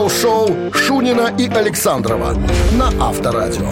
[0.00, 2.34] рок-н-ролл шоу Шунина и Александрова
[2.72, 3.70] на Авторадио.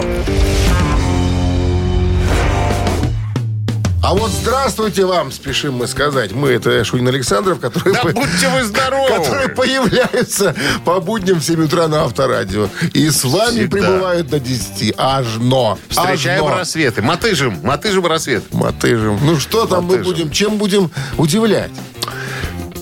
[4.01, 6.31] А вот здравствуйте вам, спешим мы сказать.
[6.31, 9.07] Мы, это Шунин Александров, который, Да по- будьте вы здоровы!
[9.13, 10.55] который появляется
[10.85, 12.69] по будням в 7 утра на Авторадио.
[12.93, 13.77] И с вами Всегда.
[13.77, 14.93] прибывают до 10.
[14.97, 15.77] Аж но.
[15.89, 16.57] Встречаем Аж но.
[16.57, 17.01] рассветы.
[17.01, 18.43] Мотыжим, мотыжим рассвет.
[18.53, 19.19] Мотыжим.
[19.21, 21.71] Ну что там мы будем, чем будем удивлять?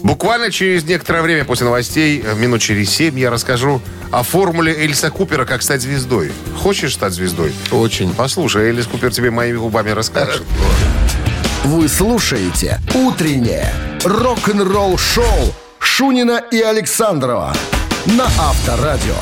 [0.04, 3.82] Буквально через некоторое время после новостей, э, минут через семь, я расскажу
[4.12, 6.32] о формуле Эльса Купера, как стать звездой.
[6.58, 7.54] Хочешь стать звездой?
[7.72, 8.14] Очень.
[8.14, 10.44] Послушай, Элис Купер тебе моими губами расскажет.
[11.64, 17.54] Вы слушаете «Утреннее рок-н-ролл-шоу» Шунина и Александрова
[18.06, 19.16] на Авторадио.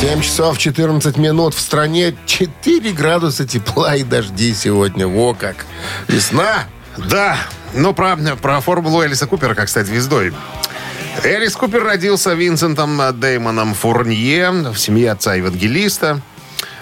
[0.00, 5.06] 7 часов 14 минут в стране 4 градуса тепла и дожди сегодня.
[5.06, 5.64] Во как.
[6.08, 6.64] Весна.
[6.96, 7.38] Да,
[7.74, 10.32] но про, про формулу Элиса Купера, как стать звездой.
[11.22, 16.20] Элис Купер родился Винсентом Деймоном Фурнье в семье отца евангелиста.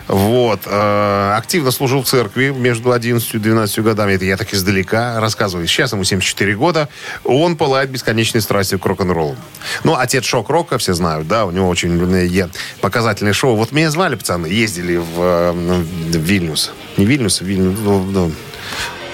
[0.08, 0.60] Вот.
[0.66, 4.14] э, активно служил в церкви между 11 и 12 годами.
[4.14, 5.66] Это я так издалека рассказываю.
[5.66, 6.88] Сейчас ему 74 года.
[7.24, 9.36] Он пылает бесконечной страстью к рок-н-роллу.
[9.84, 13.56] Ну, отец шок-рока, все знают, да, у него очень показательное шоу.
[13.56, 16.72] Вот меня звали, пацаны, ездили в, э, в Вильнюс.
[16.96, 18.32] Не Вильнюс, а Вильнюс, ну, ну,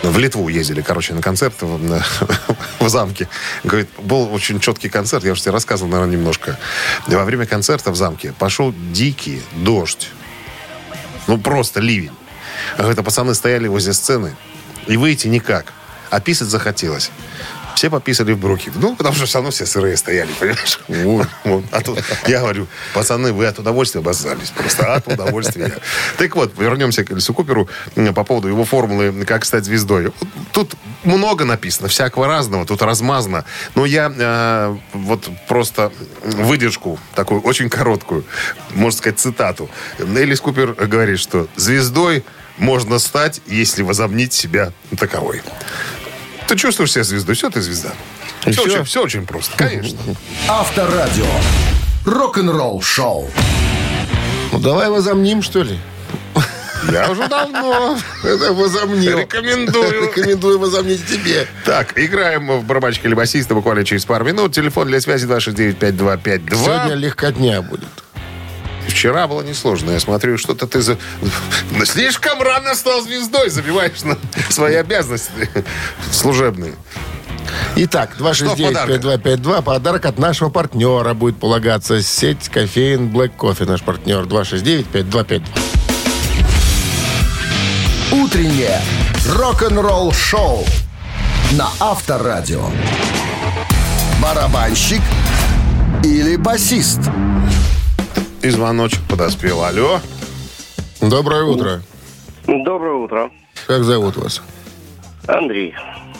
[0.02, 2.02] в Литву ездили, короче, на концерт в,
[2.80, 3.28] в замке.
[3.64, 6.58] Говорит, был очень четкий концерт, я уже тебе рассказывал, наверное, немножко.
[7.08, 10.10] И во время концерта в замке пошел дикий дождь.
[11.26, 12.12] Ну, просто ливень.
[12.76, 14.36] Говорит, а пацаны стояли возле сцены,
[14.86, 15.72] и выйти никак.
[16.10, 17.10] А писать захотелось.
[17.78, 18.72] Все пописали в бруки.
[18.74, 20.80] Ну, потому что все равно все сырые стояли, понимаешь?
[20.88, 21.64] Вот, вот.
[21.70, 24.50] А тут я говорю, пацаны, вы от удовольствия обоссались.
[24.50, 25.72] Просто от удовольствия.
[26.16, 27.68] Так вот, вернемся к Эльсу Куперу
[28.16, 30.12] по поводу его формулы «Как стать звездой».
[30.50, 33.44] Тут много написано, всякого разного, тут размазано.
[33.76, 35.92] Но я э, вот просто
[36.24, 38.24] выдержку, такую очень короткую,
[38.74, 39.70] можно сказать, цитату.
[40.00, 42.24] Элис Купер говорит, что звездой
[42.56, 45.42] можно стать, если возомнить себя таковой.
[46.48, 47.90] Ты чувствуешь себя звездой, все, ты звезда.
[48.46, 48.72] И Все всё?
[48.72, 49.98] очень, все очень просто, конечно.
[50.48, 51.26] Авторадио.
[52.06, 53.30] Рок-н-ролл шоу.
[54.52, 55.78] Ну, давай возомним, что ли?
[56.90, 59.18] Я уже давно Это возомнил.
[59.18, 60.02] рекомендую.
[60.08, 61.46] Рекомендую возомнить тебе.
[61.66, 64.54] Так, играем в барабанщика или басиста буквально через пару минут.
[64.54, 66.54] Телефон для связи 269-5252.
[66.54, 67.88] Сегодня легкотня будет.
[68.88, 69.92] Вчера было несложно.
[69.92, 70.96] Я смотрю, что-то ты за...
[71.84, 73.50] Слишком рано стал звездой.
[73.50, 74.18] Забиваешь на
[74.50, 75.30] свои обязанности
[76.10, 76.74] служебные.
[77.76, 79.00] Итак, Что в подарок?
[79.00, 79.62] 269-5252.
[79.62, 82.02] Подарок от нашего партнера будет полагаться.
[82.02, 83.66] Сеть кофеин Black Coffee.
[83.66, 85.42] Наш партнер 269-5252.
[88.10, 88.80] Утреннее
[89.26, 90.64] рок-н-ролл шоу
[91.52, 92.70] на Авторадио.
[94.22, 95.02] Барабанщик
[96.02, 97.00] или басист?
[98.42, 99.64] И звоночек подоспел.
[99.64, 100.00] Алло.
[101.00, 101.82] Доброе утро.
[102.46, 103.30] Доброе утро.
[103.66, 104.42] Как зовут вас?
[105.26, 105.74] Андрей.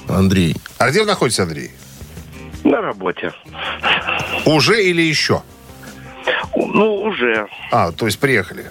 [0.09, 0.57] Андрей.
[0.79, 1.71] А где вы находитесь, Андрей?
[2.65, 3.33] На работе.
[4.45, 5.43] Уже или еще?
[6.57, 7.47] Ну, уже.
[7.71, 8.71] А, то есть приехали.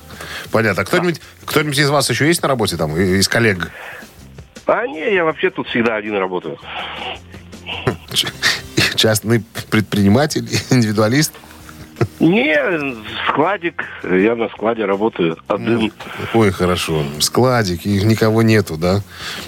[0.52, 0.84] Понятно.
[0.84, 3.72] Кто-нибудь, кто-нибудь из вас еще есть на работе там, из коллег?
[4.66, 6.60] А не, я вообще тут всегда один работаю.
[8.96, 11.34] Частный предприниматель, индивидуалист?
[12.20, 12.58] Не,
[13.30, 13.84] складик.
[14.04, 15.38] Я на складе работаю.
[15.48, 15.94] Один.
[16.34, 17.04] Ой, хорошо.
[17.20, 19.02] Складик, и никого нету, да?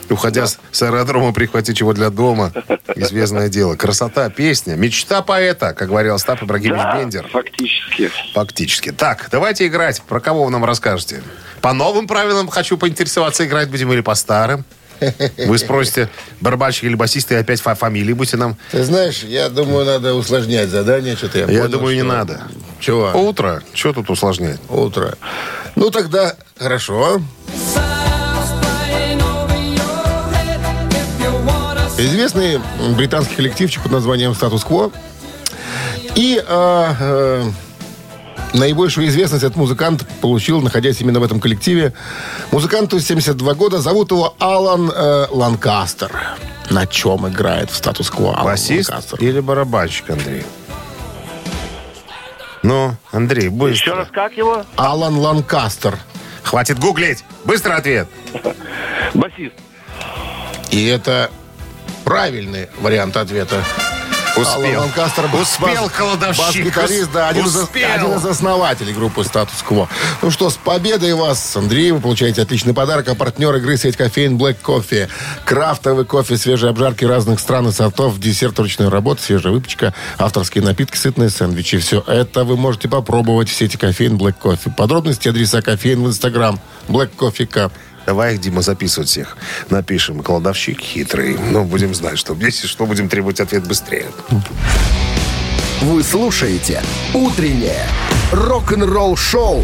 [0.09, 2.51] Уходя с, с аэродрома, прихвати чего для дома.
[2.95, 3.75] Известное дело.
[3.75, 7.27] Красота, песня, мечта поэта, как говорил Остап Ибрагимович Да, Бендер.
[7.27, 8.11] фактически.
[8.33, 8.91] Фактически.
[8.91, 10.01] Так, давайте играть.
[10.03, 11.23] Про кого вы нам расскажете?
[11.61, 14.63] По новым правилам хочу поинтересоваться, играть будем или по старым?
[15.45, 16.09] Вы спросите,
[16.41, 18.55] барабанщик или басист, и опять фа- фамилии будете нам.
[18.71, 21.15] Ты знаешь, я думаю, надо усложнять задание.
[21.15, 22.41] Что-то я, Я понял, думаю, не что- надо.
[22.79, 23.11] Чего?
[23.13, 23.61] Утро.
[23.73, 24.59] Что тут усложнять?
[24.69, 25.15] Утро.
[25.75, 27.21] Ну, тогда хорошо.
[31.97, 32.61] Известный
[32.95, 34.91] британский коллективчик под названием «Статус-кво».
[36.15, 37.43] И э, э,
[38.53, 41.93] наибольшую известность этот музыкант получил, находясь именно в этом коллективе.
[42.51, 43.79] Музыканту 72 года.
[43.79, 46.11] Зовут его Алан э, Ланкастер.
[46.69, 49.19] На чем играет в «Статус-кво» Алан Басист Ланкастер?
[49.19, 50.43] или барабанщик, Андрей?
[52.61, 53.91] Ну, Андрей, быстро.
[53.91, 54.63] Еще раз, как его?
[54.75, 55.97] Алан Ланкастер.
[56.43, 57.23] Хватит гуглить.
[57.45, 58.07] Быстро ответ.
[59.13, 59.53] Басист.
[60.71, 61.31] И это
[62.03, 63.63] правильный вариант ответа.
[64.37, 64.81] Успел.
[64.81, 66.45] Ланкастер был Успел, бас- кладовщик.
[66.45, 67.89] Бас-гитарист, да, один, из, Успел.
[67.91, 69.89] один из основателей группы «Статус-кво».
[70.21, 71.91] Ну что, с победой вас, Андрей.
[71.91, 73.07] Вы получаете отличный подарок.
[73.09, 75.09] А партнер игры сеть кофеин Black Coffee.
[75.45, 80.95] Крафтовый кофе, свежие обжарки разных стран и сортов, десерт ручной работы, свежая выпечка, авторские напитки,
[80.95, 81.79] сытные сэндвичи.
[81.79, 84.73] Все это вы можете попробовать в сети кофеин Black Coffee.
[84.75, 86.59] Подробности адреса кофеин в Инстаграм.
[86.87, 87.71] Black Coffee Cup.
[88.09, 89.37] Давай их, Дима, записывать всех.
[89.69, 90.23] Напишем.
[90.23, 91.37] Кладовщик хитрый.
[91.37, 94.07] Ну, будем знать, что если что, будем требовать ответ быстрее.
[95.81, 96.81] Вы слушаете
[97.13, 97.85] «Утреннее
[98.31, 99.63] рок-н-ролл-шоу»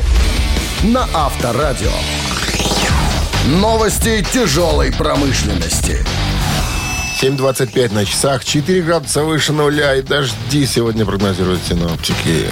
[0.84, 1.90] на Авторадио.
[3.48, 6.06] Новости тяжелой промышленности.
[7.20, 12.46] 7.25 на часах, 4 градуса выше нуля и дожди сегодня прогнозируют синоптики.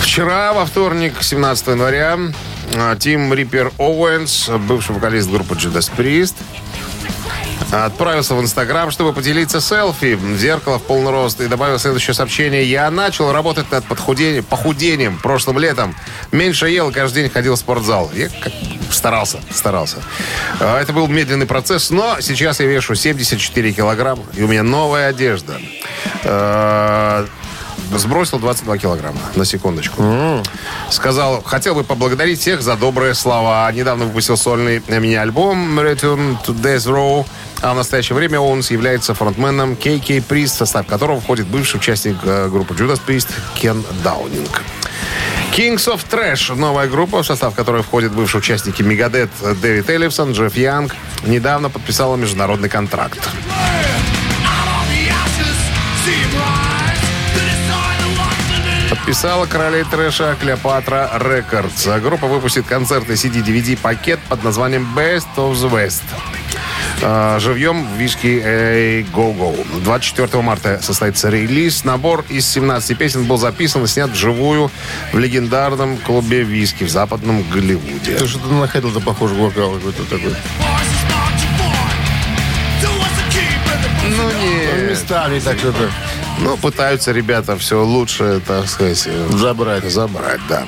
[0.00, 2.18] Вчера, во вторник, 17 января,
[2.98, 6.34] Тим Риппер Оуэнс, бывший вокалист группы Judas Priest,
[7.70, 12.64] отправился в Инстаграм, чтобы поделиться селфи в зеркало в полный рост и добавил следующее сообщение.
[12.64, 15.94] «Я начал работать над подхудением, похудением прошлым летом.
[16.32, 18.10] Меньше ел, каждый день ходил в спортзал.
[18.14, 18.52] Я как
[18.90, 19.96] старался, старался.
[20.60, 25.08] А, Это был медленный процесс, но сейчас я вешу 74 килограмма, и у меня новая
[25.08, 25.58] одежда.
[27.98, 30.42] Сбросил 22 килограмма, на секундочку.
[30.90, 33.70] Сказал, хотел бы поблагодарить всех за добрые слова.
[33.72, 37.26] Недавно выпустил сольный мини-альбом Return to Death Row.
[37.62, 42.48] А в настоящее время он является фронтменом KK Priest, состав которого входит бывший участник э,
[42.48, 44.62] группы Judas Priest Кен Даунинг.
[45.56, 49.30] Kings of Trash, новая группа, в состав которой входят бывшие участники Мегадет
[49.62, 53.20] Дэвид Эллифсон, Джефф Янг, недавно подписала международный контракт.
[59.04, 61.86] Подписала королей трэша Клеопатра Рекордс.
[62.00, 66.04] Группа выпустит концерты CD-DVD-пакет под названием Best of the West.
[67.02, 69.82] А, Живьем в виски Эй Go Go.
[69.82, 71.84] 24 марта состоится релиз.
[71.84, 74.70] Набор из 17 песен был записан и снят вживую
[75.12, 78.16] в легендарном клубе виски в западном Голливуде.
[78.16, 80.34] Ты что-то находил за похожий вокал какой-то такой.
[84.08, 84.88] Ну, не...
[84.88, 85.90] Местами так что-то
[86.40, 89.84] Ну, пытаются ребята все лучше, так сказать, э, забрать.
[89.84, 90.64] Забрать, да.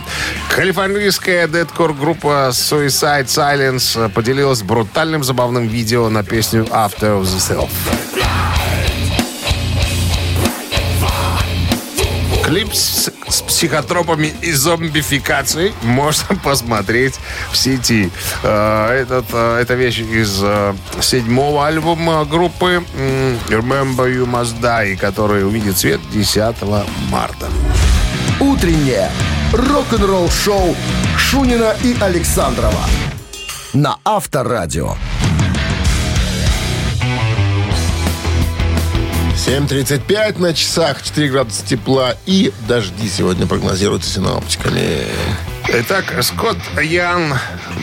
[0.55, 8.26] Калифорнийская дедкор-группа Suicide Silence поделилась брутальным забавным видео на песню After the Self.
[12.47, 17.17] Клип с, с психотропами и зомбификацией можно посмотреть
[17.51, 18.11] в сети.
[18.45, 22.85] Э, Этот, э, эта вещь из э, седьмого альбома группы
[23.49, 26.63] Remember You Must Die, который увидит свет 10
[27.11, 27.49] марта.
[28.39, 29.11] Утреннее
[29.53, 30.77] рок-н-ролл-шоу
[31.19, 32.85] Шунина и Александрова
[33.73, 34.95] на Авторадио.
[39.47, 45.05] 7.35 на часах, 4 градуса тепла и дожди сегодня прогнозируются синоптиками.
[45.69, 47.33] Итак, Скотт Ян,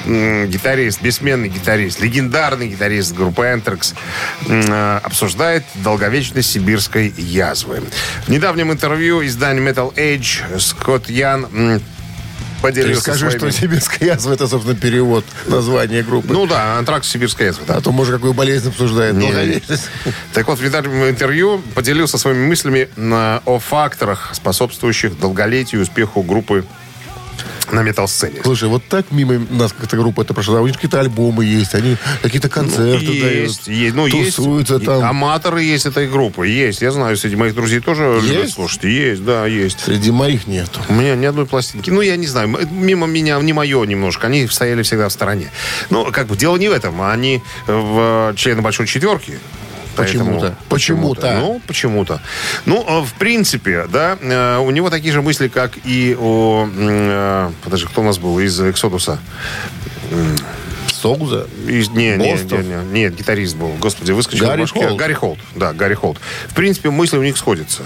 [0.06, 3.94] гитарист, бессменный гитарист, легендарный гитарист группы Anthrax,
[4.48, 7.81] м, э, обсуждает долговечность сибирской язвы.
[8.25, 11.81] В недавнем интервью изданию Metal Age Скотт Ян
[12.63, 16.33] поделился скажи, что сибирская язва, это, собственно, перевод названия группы.
[16.33, 17.75] Ну да, антракс сибирская язва, да.
[17.75, 19.15] а то, может, какую болезнь обсуждает.
[19.15, 19.89] Не, Долговечность.
[20.33, 22.88] Так вот, в недавнем интервью поделился своими мыслями
[23.45, 26.65] о факторах, способствующих долголетию и успеху группы
[27.73, 28.41] на метал-сцене.
[28.43, 30.61] Слушай, вот так мимо нас как-то группа это прошла.
[30.61, 33.67] У них какие-то альбомы есть, они какие-то концерты есть, дают.
[33.67, 34.35] есть, ну, есть.
[34.35, 35.03] тусуются и- там.
[35.03, 36.47] Аматоры есть этой группы.
[36.47, 36.81] Есть.
[36.81, 38.53] Я знаю, среди моих друзей тоже любят Есть?
[38.53, 38.83] слушать.
[38.83, 39.79] Есть, да, есть.
[39.81, 40.80] Среди моих нету.
[40.89, 41.89] У меня ни одной пластинки.
[41.89, 44.27] Ну, я не знаю, мимо меня, не мое немножко.
[44.27, 45.51] Они стояли всегда в стороне.
[45.89, 47.01] Ну, как бы, дело не в этом.
[47.01, 49.39] Они в члены Большой Четверки.
[49.95, 50.56] Почему-то.
[50.69, 51.33] Почему-то.
[51.40, 52.21] Ну, почему-то.
[52.66, 56.68] Ну, э, в принципе, да, э, у него такие же мысли, как и у...
[56.76, 59.19] э, Подожди, кто у нас был из «Эксодуса»?
[60.92, 61.47] Соуза.
[61.68, 63.73] Из- не, не, не, не, нет, гитарист был.
[63.80, 64.66] Господи, выскочил Гарри.
[64.66, 64.95] Холт.
[64.97, 65.40] Гарри Холт.
[65.56, 66.18] Да, Гарри Холт.
[66.47, 67.83] В принципе, мысли у них сходятся.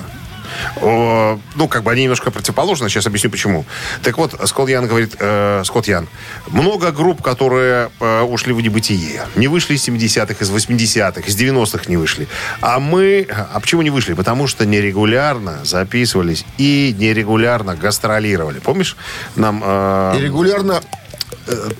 [0.82, 2.90] О, ну, как бы они немножко противоположны.
[2.90, 3.66] Сейчас объясню, почему.
[4.04, 6.08] Так вот, Скотт Ян говорит, э, Скотт Ян,
[6.48, 9.26] много групп, которые э, ушли в небытие.
[9.36, 12.28] Не вышли из 70-х, из 80-х, из 90-х не вышли.
[12.62, 13.28] А мы...
[13.30, 14.14] А почему не вышли?
[14.14, 18.60] Потому что нерегулярно записывались и нерегулярно гастролировали.
[18.60, 18.96] Помнишь,
[19.36, 19.62] нам...
[19.64, 20.82] э, И регулярно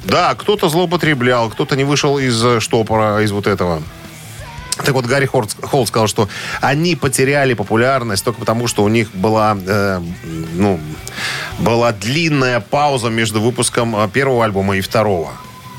[0.06, 3.82] да, кто-то злоупотреблял, кто-то не вышел из э, штопора, из вот этого.
[4.86, 6.30] Так вот, Гарри Холт, Холт сказал, что
[6.62, 10.02] они потеряли популярность только потому, что у них была, э,
[10.54, 10.80] ну,
[11.60, 15.32] была длинная пауза между выпуском э, первого альбома и второго.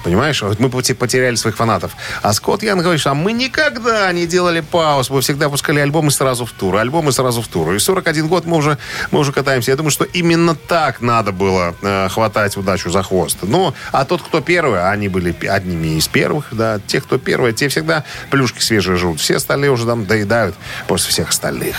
[0.09, 0.41] Понимаешь?
[0.41, 1.93] Вот мы поте- потеряли своих фанатов.
[2.23, 5.11] А Скотт Янг говорит, а мы никогда не делали пауз.
[5.11, 6.77] Мы всегда пускали альбомы сразу в тур.
[6.77, 7.75] Альбомы сразу в тур.
[7.75, 8.79] И 41 год мы уже,
[9.11, 9.71] мы уже катаемся.
[9.71, 13.37] Я думаю, что именно так надо было э, хватать удачу за хвост.
[13.43, 17.53] Ну, а тот, кто первый, а они были одними из первых, да, те, кто первые,
[17.53, 19.21] те всегда плюшки свежие жрут.
[19.21, 20.55] Все остальные уже там доедают
[20.87, 21.77] после всех остальных.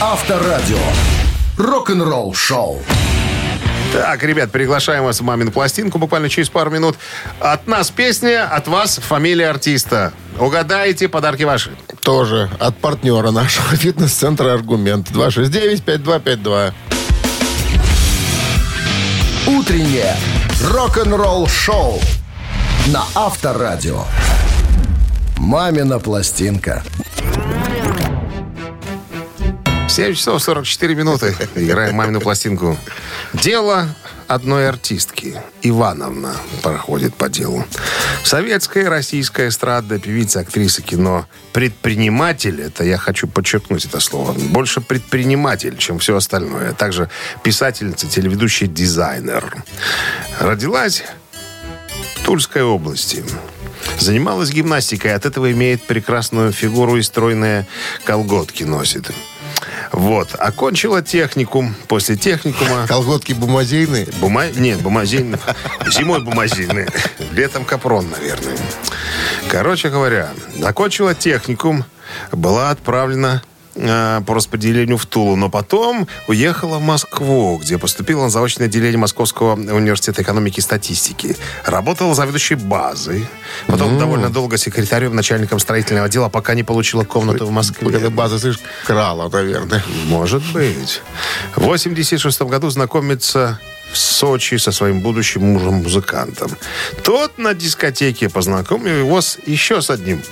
[0.00, 0.78] Авторадио.
[1.58, 2.82] Рок-н-ролл шоу.
[3.92, 6.96] Так, ребят, приглашаем вас в «Мамину пластинку» буквально через пару минут.
[7.40, 10.12] От нас песня, от вас фамилия артиста.
[10.38, 11.70] Угадайте, подарки ваши.
[12.02, 15.10] Тоже от партнера нашего фитнес-центра «Аргумент».
[15.10, 16.72] 269-5252.
[19.46, 20.14] Утреннее
[20.70, 21.98] рок-н-ролл шоу
[22.88, 24.04] на Авторадио.
[25.38, 26.82] «Мамина пластинка».
[29.88, 31.34] 7 часов 44 минуты.
[31.56, 32.76] Играем «Мамину пластинку».
[33.34, 33.88] Дело
[34.26, 35.40] одной артистки.
[35.62, 37.64] Ивановна проходит по делу.
[38.24, 41.26] Советская и российская эстрада, певица, актриса кино.
[41.52, 46.70] Предприниматель, это я хочу подчеркнуть это слово, больше предприниматель, чем все остальное.
[46.70, 47.10] А также
[47.42, 49.62] писательница, телеведущий, дизайнер.
[50.40, 51.02] Родилась
[52.16, 53.24] в Тульской области.
[53.98, 57.66] Занималась гимнастикой, от этого имеет прекрасную фигуру и стройные
[58.04, 59.10] колготки носит.
[59.92, 60.34] Вот.
[60.38, 61.74] Окончила техникум.
[61.88, 62.86] После техникума...
[62.88, 64.08] Колготки бумазейные.
[64.20, 64.46] Бума...
[64.48, 65.36] Нет, бумазин.
[65.90, 66.86] Зимой бумазины.
[67.32, 68.56] Летом капрон, наверное.
[69.50, 70.30] Короче говоря,
[70.62, 71.84] окончила техникум,
[72.32, 73.42] была отправлена
[73.78, 78.98] э, по распределению в Тулу, но потом уехала в Москву, где поступила на заочное отделение
[78.98, 81.36] Московского университета экономики и статистики.
[81.64, 83.26] Работала заведующей базой.
[83.66, 87.90] Потом довольно долго секретарем, начальником строительного отдела, пока не получила комнату в Москве.
[87.90, 89.82] Когда база, слышь, крала, наверное.
[90.06, 91.02] Может быть.
[91.56, 93.60] В 86 году знакомится
[93.92, 96.50] в Сочи со своим будущим мужем-музыкантом.
[97.02, 100.22] Тот на дискотеке познакомил его с, еще с одним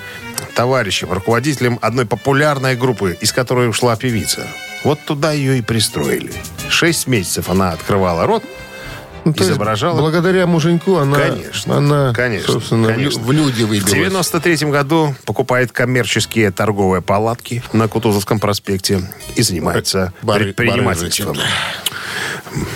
[0.54, 4.46] товарищем, руководителем одной популярной группы, из которой ушла певица.
[4.84, 6.32] Вот туда ее и пристроили.
[6.68, 8.44] Шесть месяцев она открывала рот,
[9.34, 9.98] Ну, изображала...
[10.00, 13.20] благодаря муженьку она, Конечно, она конечно, собственно, в конечно.
[13.22, 13.92] в люди В выбилась.
[13.92, 19.02] 93 году покупает коммерческие торговые палатки на Кутузовском проспекте
[19.34, 21.36] и занимается Бары- предпринимательством.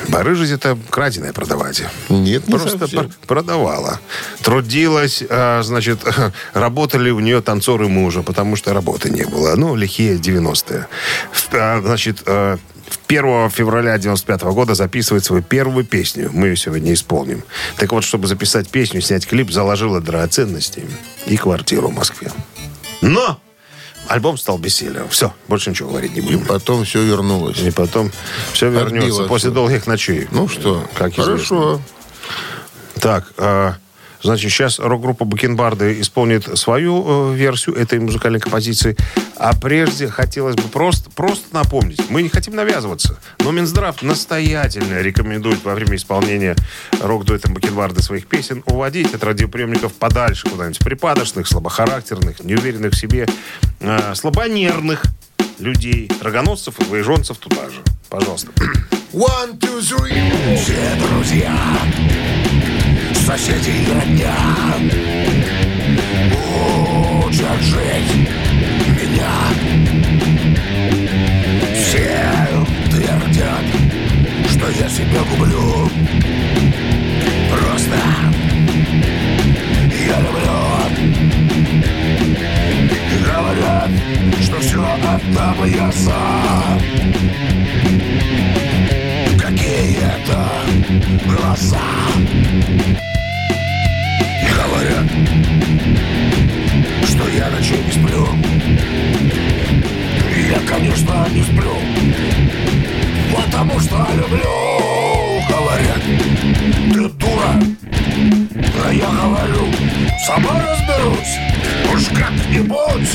[0.09, 1.83] Барыжить это краденое продавать.
[2.09, 4.00] Нет, не Просто пр- продавала.
[4.42, 6.00] Трудилась, а, значит,
[6.52, 9.54] работали у нее танцоры мужа, потому что работы не было.
[9.57, 10.87] Ну, лихие 90-е.
[11.33, 12.59] В- а, Значит, а,
[13.06, 16.30] 1 февраля 95 года записывает свою первую песню.
[16.32, 17.42] Мы ее сегодня исполним.
[17.76, 20.85] Так вот, чтобы записать песню, снять клип, заложила драгоценности
[21.26, 22.30] и квартиру в Москве.
[23.00, 23.40] Но
[24.09, 25.09] альбом стал бестселлером.
[25.09, 26.44] Все, больше ничего говорить не И будем.
[26.44, 27.59] потом все вернулось.
[27.61, 28.11] И потом
[28.52, 29.28] все вернется Отбилось.
[29.28, 30.28] после долгих ночей.
[30.30, 31.25] Ну что, как известно.
[31.35, 31.80] хорошо.
[33.00, 33.76] Так, а,
[34.23, 38.97] значит, сейчас рок-группа Бакенбарды исполнит свою э, версию этой музыкальной композиции.
[39.37, 42.00] А прежде хотелось бы просто, просто напомнить.
[42.11, 46.57] Мы не хотим навязываться, но Минздрав настоятельно рекомендует во время исполнения
[47.00, 53.27] рок-дуэтом Бакенбарды своих песен уводить от радиоприемников подальше куда-нибудь припадочных, слабохарактерных, неуверенных в себе,
[53.81, 55.05] э, слабонервных
[55.59, 57.83] людей, рогоносцев и двоеженцев туда же.
[58.09, 58.50] Пожалуйста.
[59.12, 60.57] One, two, three.
[60.57, 61.57] Все друзья,
[63.30, 64.34] соседи и родня
[67.25, 68.28] Учат жить
[68.88, 69.30] меня.
[71.75, 72.10] Все
[72.90, 73.64] твердят,
[74.50, 75.88] что я себя гублю.
[77.52, 77.99] Просто
[80.08, 80.58] я люблю.
[83.25, 83.90] Говорят,
[84.42, 86.80] что все отдам я сам
[89.38, 90.50] Какие это
[91.26, 91.90] глаза
[94.55, 95.07] Говорят,
[97.05, 98.27] что я ночей не сплю.
[100.49, 101.77] Я, конечно, не сплю.
[103.35, 104.71] Потому что люблю.
[105.49, 106.03] Говорят,
[106.93, 107.53] ты дура.
[108.85, 109.73] А я говорю,
[110.27, 111.39] сама разберусь.
[111.93, 113.15] Уж как-нибудь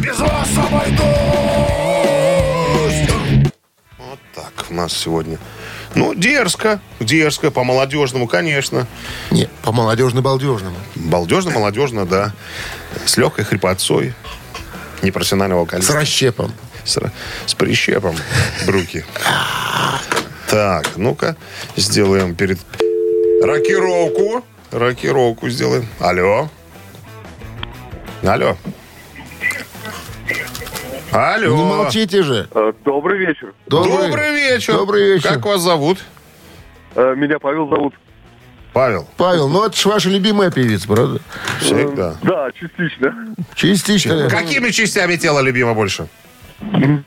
[0.00, 1.06] без вас обойдусь.
[3.98, 5.38] Вот так у нас сегодня.
[5.96, 8.86] Ну, дерзко, дерзко, по-молодежному, конечно.
[9.30, 10.76] Не, по-молодежно-балдежному.
[10.94, 12.34] Балдежно, молодежно, да.
[13.06, 14.12] С легкой хрипотцой.
[15.00, 15.94] Непрофессионального С вокалиста.
[15.94, 16.52] расщепом.
[16.84, 16.98] С,
[17.46, 18.14] с прищепом
[18.66, 19.06] бруки.
[20.48, 21.34] Так, ну-ка,
[21.76, 22.58] сделаем перед...
[23.42, 24.44] Рокировку.
[24.70, 25.88] Рокировку сделаем.
[25.98, 26.50] Алло.
[28.22, 28.56] Алло.
[31.16, 31.56] Алло.
[31.56, 32.46] Не молчите же.
[32.54, 33.54] Э, Добрый вечер.
[33.66, 34.74] Добрый, вечер.
[34.74, 35.30] Добрый вечер.
[35.30, 35.98] Как вас зовут?
[36.94, 37.94] Э, Меня Павел зовут.
[38.74, 39.08] Павел.
[39.16, 41.20] Павел, ну это же ваша любимая певица, правда?
[41.60, 42.16] Всегда.
[42.22, 43.34] Да, частично.
[43.54, 44.28] Частично.
[44.28, 46.06] Какими частями тела любима больше?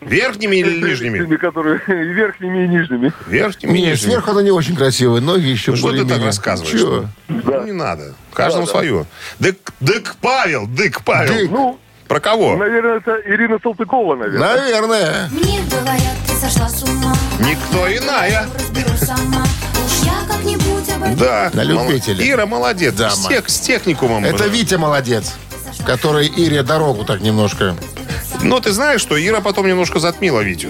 [0.02, 1.36] Верхними или нижними?
[1.36, 3.14] Которые и верхними, и нижними.
[3.28, 3.96] Верхними и нижними.
[3.96, 6.80] сверху она не очень красивая, ноги еще Ну, что ты так рассказываешь?
[6.80, 7.06] Чего?
[7.28, 8.16] Ну, не надо.
[8.34, 9.06] Каждому свое.
[9.38, 11.34] Дык, дык Павел, дык Павел.
[11.34, 11.52] Дык.
[11.52, 12.58] Ну, Про кого?
[12.58, 14.56] наверное, это Ирина Салтыкова, наверное.
[14.56, 15.30] Наверное.
[15.32, 17.14] Мне говорят, ты сошла с ума.
[17.40, 18.48] Никто иная.
[21.16, 21.52] Да.
[21.54, 22.28] На любителя.
[22.28, 22.96] Ира молодец.
[22.96, 23.12] Дама.
[23.16, 24.26] С, тех- с техникумом.
[24.26, 25.36] Это Витя молодец,
[25.86, 27.76] который Ире дорогу так немножко.
[28.42, 30.70] Ну, ты знаешь, что Ира потом немножко затмила Витю.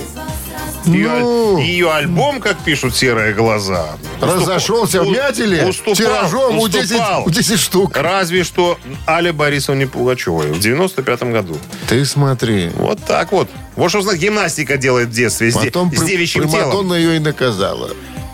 [0.86, 1.59] Ее, Ну.
[1.59, 3.86] ее альбом, как пишут «Серые глаза»,
[4.21, 7.24] Разошелся в у- мятеле уступал- тиражом у 10, уступал.
[7.25, 7.98] у 10 штук.
[7.98, 11.57] Разве что Але Борисовне Пугачевой в 95 году.
[11.88, 12.69] Ты смотри.
[12.75, 13.50] Вот так вот.
[13.75, 16.93] Вот что значит гимнастика делает в детстве с, де- Потом с девичьим телом.
[16.93, 17.89] Ее и наказала.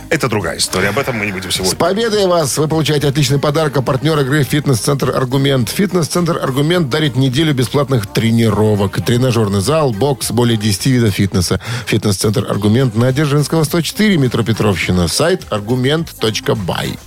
[0.10, 0.90] Это другая история.
[0.90, 1.76] Об этом мы не будем С сегодня.
[1.76, 2.58] победой вас!
[2.58, 3.78] Вы получаете отличный подарок.
[3.78, 5.70] А партнер игры «Фитнес-центр Аргумент».
[5.70, 9.04] «Фитнес-центр Аргумент» дарит неделю бесплатных тренировок.
[9.04, 11.60] Тренажерный зал, бокс, более 10 видов фитнеса.
[11.88, 15.08] «Фитнес-центр Аргумент» на Дзержинского, 104, метро Петровщина.
[15.08, 17.00] Сайт argument.by.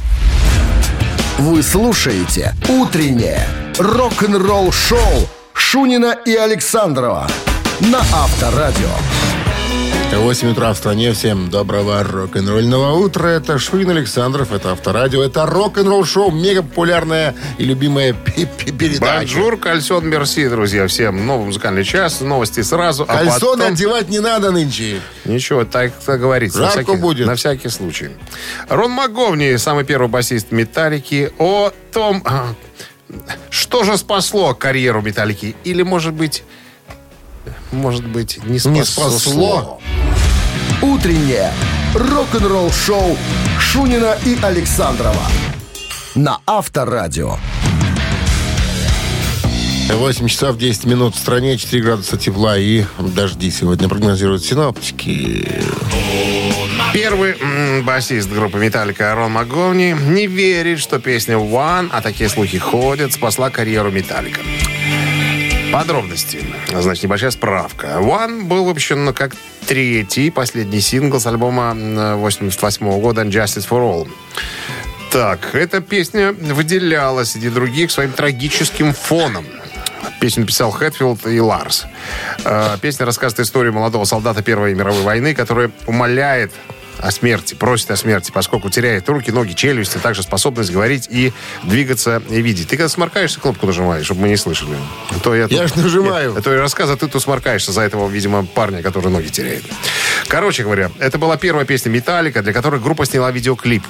[1.39, 3.47] Вы слушаете «Утреннее
[3.79, 7.29] рок-н-ролл-шоу» Шунина и Александрова
[7.81, 8.91] на Авторадио.
[10.17, 11.13] 8 утра в стране.
[11.13, 13.29] Всем доброго рок-н-ролльного утра.
[13.29, 19.19] Это Шунин, Александров, это Авторадио, это рок-н-ролл шоу, мега популярная и любимая пе- пе- передача.
[19.21, 20.87] Бонжур, кальсон, мерси, друзья.
[20.87, 22.21] Всем новый музыкальный час.
[22.21, 23.05] Новости сразу.
[23.09, 25.01] а Кальсоны потом- одевать не надо нынче.
[25.25, 26.59] Ничего, так, так говорится.
[26.59, 27.27] на Жарко всякий, будет.
[27.27, 28.11] На всякий случай.
[28.69, 32.55] Рон МакГовни, самый первый басист «Металлики», о том, а,
[33.51, 35.55] что же спасло карьеру «Металлики».
[35.65, 36.43] Или, может быть,
[37.73, 38.73] может быть, не спасло.
[38.75, 39.78] Не спасло.
[40.89, 41.53] Утреннее
[41.95, 43.19] рок-н-ролл-шоу
[43.61, 45.23] Шунина и Александрова
[46.15, 47.37] на Авторадио.
[49.91, 55.47] 8 часов 10 минут в стране, 4 градуса тепла и дожди сегодня прогнозируют синоптики.
[56.95, 57.35] Первый
[57.83, 63.51] басист группы «Металлика» Рон МакГовни не верит, что песня «One», а такие слухи ходят, спасла
[63.51, 64.41] карьеру «Металлика».
[65.73, 66.45] Подробности.
[66.69, 67.99] Значит, небольшая справка.
[68.01, 69.33] One был выпущен как
[69.67, 74.09] третий, последний сингл с альбома м, 88 года «Justice for All».
[75.11, 79.47] Так, эта песня выделялась среди других своим трагическим фоном.
[80.21, 81.87] Песню написал Хэтфилд и Ларс.
[82.45, 86.53] Э, Песня рассказывает историю молодого солдата Первой мировой войны, который умоляет
[86.99, 91.33] о смерти, просит о смерти, поскольку теряет руки, ноги, челюсти, а также способность говорить и
[91.63, 92.69] двигаться и видеть.
[92.69, 94.77] Ты когда сморкаешься, кнопку нажимаешь, чтобы мы не слышали.
[95.11, 96.35] А то я, Я тут- ж нажимаю.
[96.37, 99.65] Это я рассказ, а ты тут сморкаешься за этого, видимо, парня, который ноги теряет.
[100.29, 103.85] Короче говоря, это была первая песня «Металлика», для которой группа сняла видеоклип.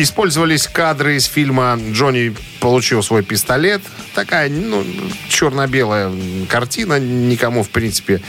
[0.00, 3.82] Использовались кадры из фильма «Джонни получил свой пистолет».
[4.14, 4.84] Такая, ну,
[5.28, 6.12] черно-белая
[6.48, 8.22] картина, никому, в принципе,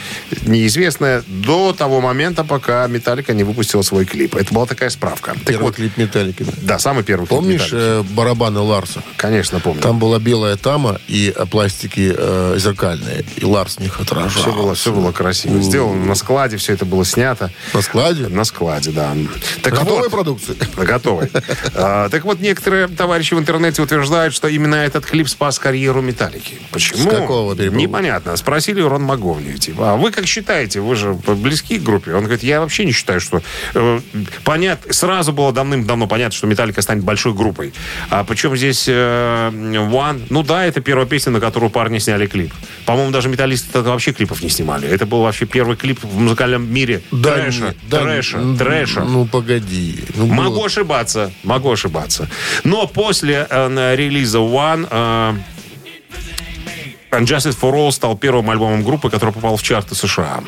[0.47, 4.35] неизвестная до того момента, пока «Металлика» не выпустила свой клип.
[4.35, 5.33] Это была такая справка.
[5.33, 6.41] Так Первый вот, клип «Металлики».
[6.41, 6.51] да.
[6.61, 8.09] да, самый первый клип Помнишь «Металлики».
[8.09, 9.03] э, барабаны Ларса?
[9.15, 9.81] Конечно, помню.
[9.83, 13.25] Там была белая тама и э, пластики э, зеркальные.
[13.35, 14.41] И Ларс в них отражал.
[14.41, 15.61] Все было, все было красиво.
[15.61, 17.51] Сделано на складе, все это было снято.
[17.75, 18.27] На складе?
[18.27, 19.15] На складе, да.
[19.61, 20.55] Так Готовой вот, продукции?
[20.75, 21.29] Готовый.
[21.75, 26.55] А, так вот, некоторые товарищи в интернете утверждают, что именно этот клип спас карьеру Металлики.
[26.71, 26.99] Почему?
[27.03, 27.79] С какого перепугу?
[27.79, 28.35] Непонятно.
[28.37, 29.53] Спросили у Рон Маговни.
[29.57, 30.79] Типа, а вы как считаете?
[30.79, 32.13] Вы же близки к группе?
[32.13, 33.41] Он говорит, я вообще не считаю, что...
[33.73, 33.99] э,
[34.43, 37.73] понятно, сразу было давным-давно понятно, что Металлика станет большой группой.
[38.09, 40.23] А причем здесь э, One?
[40.29, 42.53] Ну да, это первая песня, на которую парни сняли клип.
[42.85, 44.87] По-моему, даже металлисты вообще клипов не снимали.
[44.87, 47.01] Это был вообще первый клип в музыкальном мире.
[47.11, 49.01] трэша, не- да, трэша, трэша.
[49.01, 49.99] Ну, погоди.
[50.15, 52.29] Ну, было- Могу ошибаться, могу ошибаться.
[52.63, 55.33] Но после э, релиза One э,
[57.11, 60.43] Unjustice for All стал первым альбомом группы, который попал в чарты США.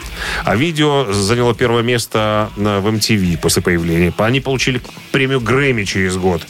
[0.45, 4.13] А видео заняло первое место на- в MTV после появления.
[4.17, 4.79] Они получили
[5.11, 6.43] премию Грэмми через год.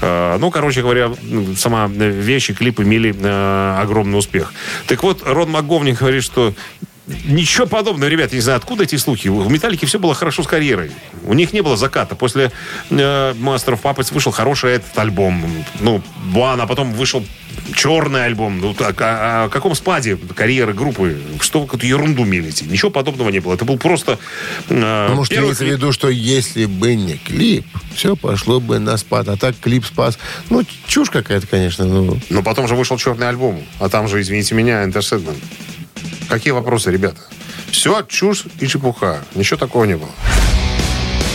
[0.00, 1.10] Э, Ну, короче говоря,
[1.56, 4.52] сама э, вещь и клип имели э, огромный успех.
[4.86, 6.54] Так вот, Рон МакГовни говорит, что
[7.24, 9.28] Ничего подобного, ребят, я не знаю, откуда эти слухи.
[9.28, 10.90] У Металлики все было хорошо с карьерой.
[11.24, 12.16] У них не было заката.
[12.16, 12.50] После
[12.90, 12.94] э,
[13.34, 15.44] Master of Puppets вышел хороший этот альбом.
[15.80, 16.02] Ну,
[16.34, 17.24] One, а потом вышел
[17.74, 18.60] черный альбом.
[18.60, 19.04] Ну, так, а,
[19.42, 21.16] а о каком спаде карьеры группы?
[21.40, 22.64] Что вы какую-то ерунду мелите?
[22.64, 23.54] Ничего подобного не было.
[23.54, 24.18] Это был просто...
[24.68, 28.80] э, Ну, Может, первый имеется в виду, что если бы не клип, все пошло бы
[28.80, 29.28] на спад.
[29.28, 30.18] А так клип спас.
[30.50, 31.84] Ну, чушь какая-то, конечно.
[31.84, 33.62] Ну, Но потом же вышел черный альбом.
[33.78, 35.36] А там же, извините меня, Sandman.
[36.28, 37.20] Какие вопросы, ребята?
[37.70, 39.24] Все, чушь и чепуха.
[39.34, 40.10] Ничего такого не было.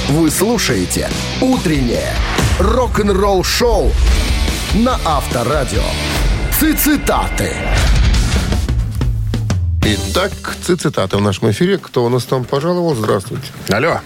[0.10, 2.14] Вы слушаете «Утреннее
[2.60, 3.92] рок-н-ролл шоу
[4.74, 5.84] на Авторадио.
[6.60, 7.52] Цитаты.
[9.84, 11.78] Итак, цитаты в нашем эфире.
[11.78, 12.94] Кто у нас там пожаловал?
[12.94, 13.48] Здравствуйте.
[13.70, 14.00] Алло.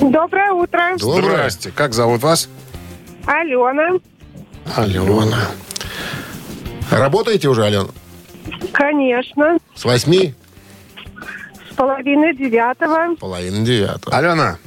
[0.00, 0.96] Доброе утро.
[0.98, 1.22] Доброе.
[1.22, 1.70] Здрасте.
[1.70, 2.48] Как зовут вас?
[3.26, 4.00] Алена.
[4.74, 5.48] Алена.
[6.90, 7.86] Работаете уже, Алена?
[8.72, 9.58] Конечно.
[9.74, 10.34] С восьми?
[11.70, 13.14] С половины девятого.
[13.16, 14.16] Половина девятого.
[14.16, 14.58] Алена,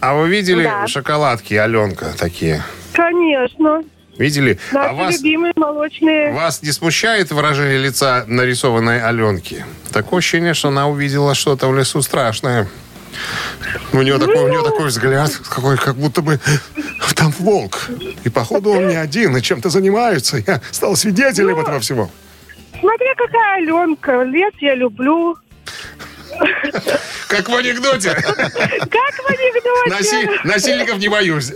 [0.00, 0.86] а вы видели Да.
[0.86, 2.62] шоколадки Аленка такие?
[2.92, 3.82] Конечно.
[4.16, 4.58] Видели?
[4.72, 6.32] А Наши вас, любимые молочные.
[6.32, 9.64] вас не смущает выражение лица нарисованной Аленки?
[9.92, 12.68] Такое ощущение, что она увидела что-то в лесу страшное.
[13.92, 16.40] У нее такой, у нее такой взгляд, какой, как будто бы
[17.14, 17.88] там волк.
[18.24, 20.38] И походу он не один, и чем-то занимаются.
[20.46, 22.10] Я стал свидетелем этого всего.
[22.80, 24.22] Смотри, какая Аленка.
[24.22, 25.36] Лес я люблю.
[27.28, 28.14] Как в анекдоте.
[28.14, 29.90] Как в анекдоте.
[29.90, 31.52] Наси- Насильников не боюсь.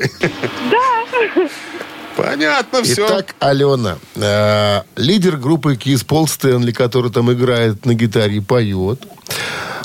[0.71, 1.49] Да.
[2.17, 3.07] Понятно, все.
[3.07, 9.07] Итак, Алена, э, лидер группы Kiss Пол Стэнли, который там играет на гитаре и поет,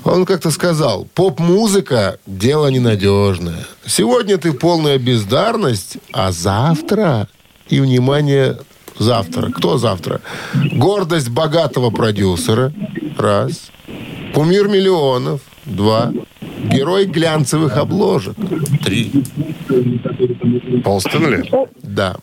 [0.04, 3.66] он как-то сказал, поп-музыка– дело ненадежное.
[3.86, 7.28] Сегодня ты полная бездарность, а завтра,
[7.70, 8.58] и, внимание,
[9.00, 9.50] завтра.
[9.52, 10.22] Кто завтра?
[10.74, 12.72] Гордость богатого продюсера.
[13.18, 13.70] Раз.
[14.34, 15.42] Кумир миллионов.
[15.66, 16.12] Два.
[16.64, 18.36] Герой глянцевых обложек.
[18.84, 19.12] Три.
[20.84, 21.50] Пол Стэнли?
[21.84, 22.16] Да.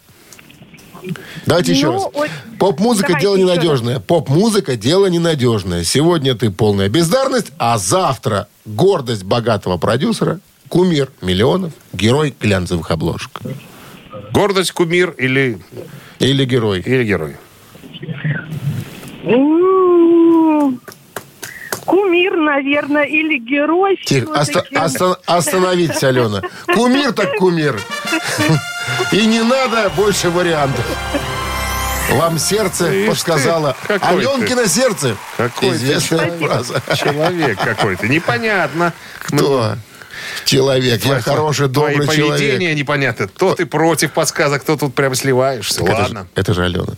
[1.45, 2.03] Давайте еще Ну, раз.
[2.15, 4.01] вот Поп-музыка дело еще ненадежное.
[4.01, 5.85] Поп-музыка дело ненадежное.
[5.85, 13.41] Сегодня ты полная бездарность, а завтра гордость богатого продюсера, кумир миллионов, герой глянцевых обложек.
[14.33, 15.59] Гордость, кумир или,
[16.19, 16.81] Или герой.
[16.85, 17.37] или герой?
[21.85, 23.99] Кумир, наверное, или герой.
[24.05, 26.41] Тихо, оста- остановитесь, Алена.
[26.75, 27.79] Кумир так кумир.
[29.13, 30.85] И не надо больше вариантов.
[32.13, 33.77] Вам сердце Ишь ты, подсказало.
[33.87, 34.29] какой ты.
[34.29, 35.17] Аленкино сердце.
[35.37, 36.49] Какой ты Известная человек.
[36.49, 36.83] фраза.
[36.97, 38.09] Человек какой-то.
[38.09, 38.93] Непонятно.
[39.21, 39.75] Кто?
[40.45, 41.05] Человек.
[41.05, 42.39] Я хороший, Твои добрый человек.
[42.39, 43.29] поведения непонятно.
[43.29, 45.81] То ты против подсказок, кто тут прям сливаешься.
[45.81, 46.21] Так это Ладно.
[46.23, 46.95] же- Это же Алена.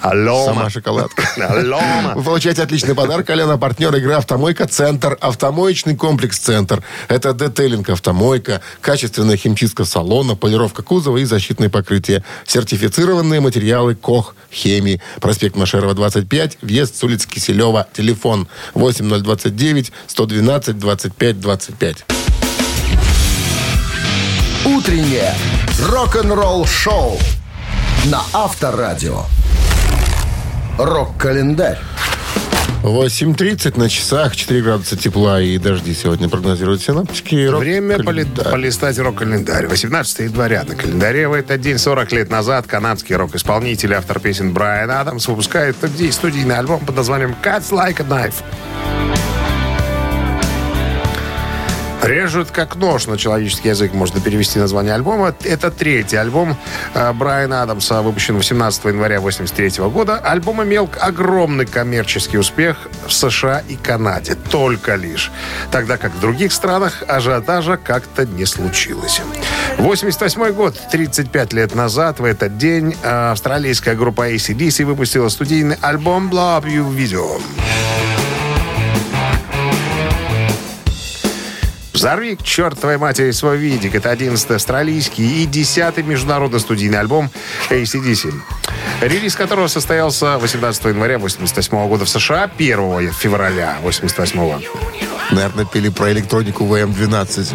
[0.00, 0.44] Алена.
[0.44, 1.22] Сама шоколадка.
[1.36, 2.14] Алена.
[2.14, 3.28] Вы получаете отличный подарок.
[3.30, 5.16] Алена, партнер игры «Автомойка Центр».
[5.20, 6.82] Автомоечный комплекс «Центр».
[7.08, 12.24] Это детейлинг «Автомойка», качественная химчистка салона, полировка кузова и защитные покрытия.
[12.46, 15.00] Сертифицированные материалы «Кох», «Хемии».
[15.20, 17.86] Проспект Машерова, 25, въезд с улицы Киселева.
[17.92, 22.04] Телефон 8029 112 25 25.
[24.64, 25.32] Утреннее
[25.80, 27.18] рок-н-ролл-шоу
[28.06, 29.24] на Авторадио.
[30.78, 31.78] Рок-календарь.
[32.82, 37.48] 8.30 на часах, 4 градуса тепла и дожди сегодня прогнозируют синаптики.
[37.48, 38.52] Время поли- Рок-календарь.
[38.52, 39.66] полистать рок-календарь.
[39.66, 44.90] 18 января на календаре в этот день 40 лет назад канадский рок-исполнитель, автор песен Брайан
[44.90, 48.34] Адамс выпускает топ-10 студийный альбом под названием «Cuts Like a Knife».
[52.06, 55.34] «Режут как нож» на человеческий язык можно перевести название альбома.
[55.42, 56.56] Это третий альбом
[56.94, 60.16] э, Брайана Адамса, выпущен 18 января 1983 года.
[60.16, 62.76] Альбом имел огромный коммерческий успех
[63.08, 64.36] в США и Канаде.
[64.36, 65.32] Только лишь.
[65.72, 69.20] Тогда как в других странах ажиотажа как-то не случилось.
[69.78, 76.30] 88 год, 35 лет назад, в этот день, э, австралийская группа ACDC выпустила студийный альбом
[76.30, 77.42] Blow Up You Video.
[81.96, 87.30] «Взорви к чертовой матери свой видик»— это 11-й австралийский и 10-й международный студийный альбом
[87.70, 88.34] ACDC,
[89.00, 94.66] релиз которого состоялся 18 января 1988 года в США, 1 февраля 1988
[95.30, 97.54] Наверное, пели про электронику ВМ-12.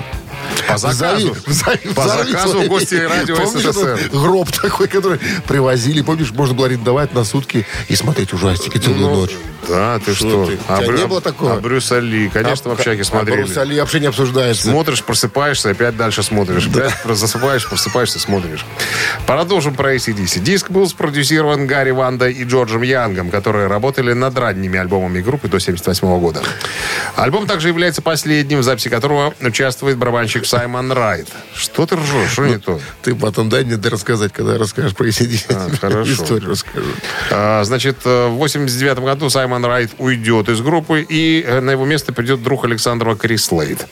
[0.73, 1.36] По заказу.
[1.45, 3.99] Взорви- По взорви заказу свой- гости радио Помнишь СССР.
[4.12, 9.15] гроб такой, который привозили, помнишь, можно было арендовать на сутки и смотреть ужастики целую Ну,
[9.21, 9.31] ночь.
[9.67, 10.45] Да, ты Что что?
[10.47, 10.53] ты?
[10.53, 11.53] У тебя не было такого?
[11.53, 13.43] А Брюса Ли, конечно, в общаге А смотрели.
[13.43, 14.63] Брюс Ли вообще не обсуждается.
[14.69, 16.67] Смотришь, просыпаешься, опять дальше смотришь.
[16.67, 18.65] Опять засыпаешь, просыпаешься, смотришь.
[19.27, 20.39] Продолжим про ACDC.
[20.39, 25.57] Диск был спродюсирован Гарри Вандой и Джорджем Янгом, которые работали над ранними альбомами группы до
[25.57, 26.41] 1978 года.
[27.15, 30.61] Альбом также является последним, в записи которого участвует барабанщик Саймон
[30.91, 31.28] Райт.
[31.56, 32.32] Что ты ржешь?
[32.32, 32.80] Что не то?
[33.02, 35.45] Ты потом дай мне рассказать, когда расскажешь про ACDC.
[35.50, 36.12] А, хорошо.
[36.12, 36.88] Историю расскажу.
[37.32, 42.13] А, Значит, э, в 89 году Саймон Райт уйдет из группы, и на его место
[42.13, 43.86] придет друг Александрова Крис Лейд.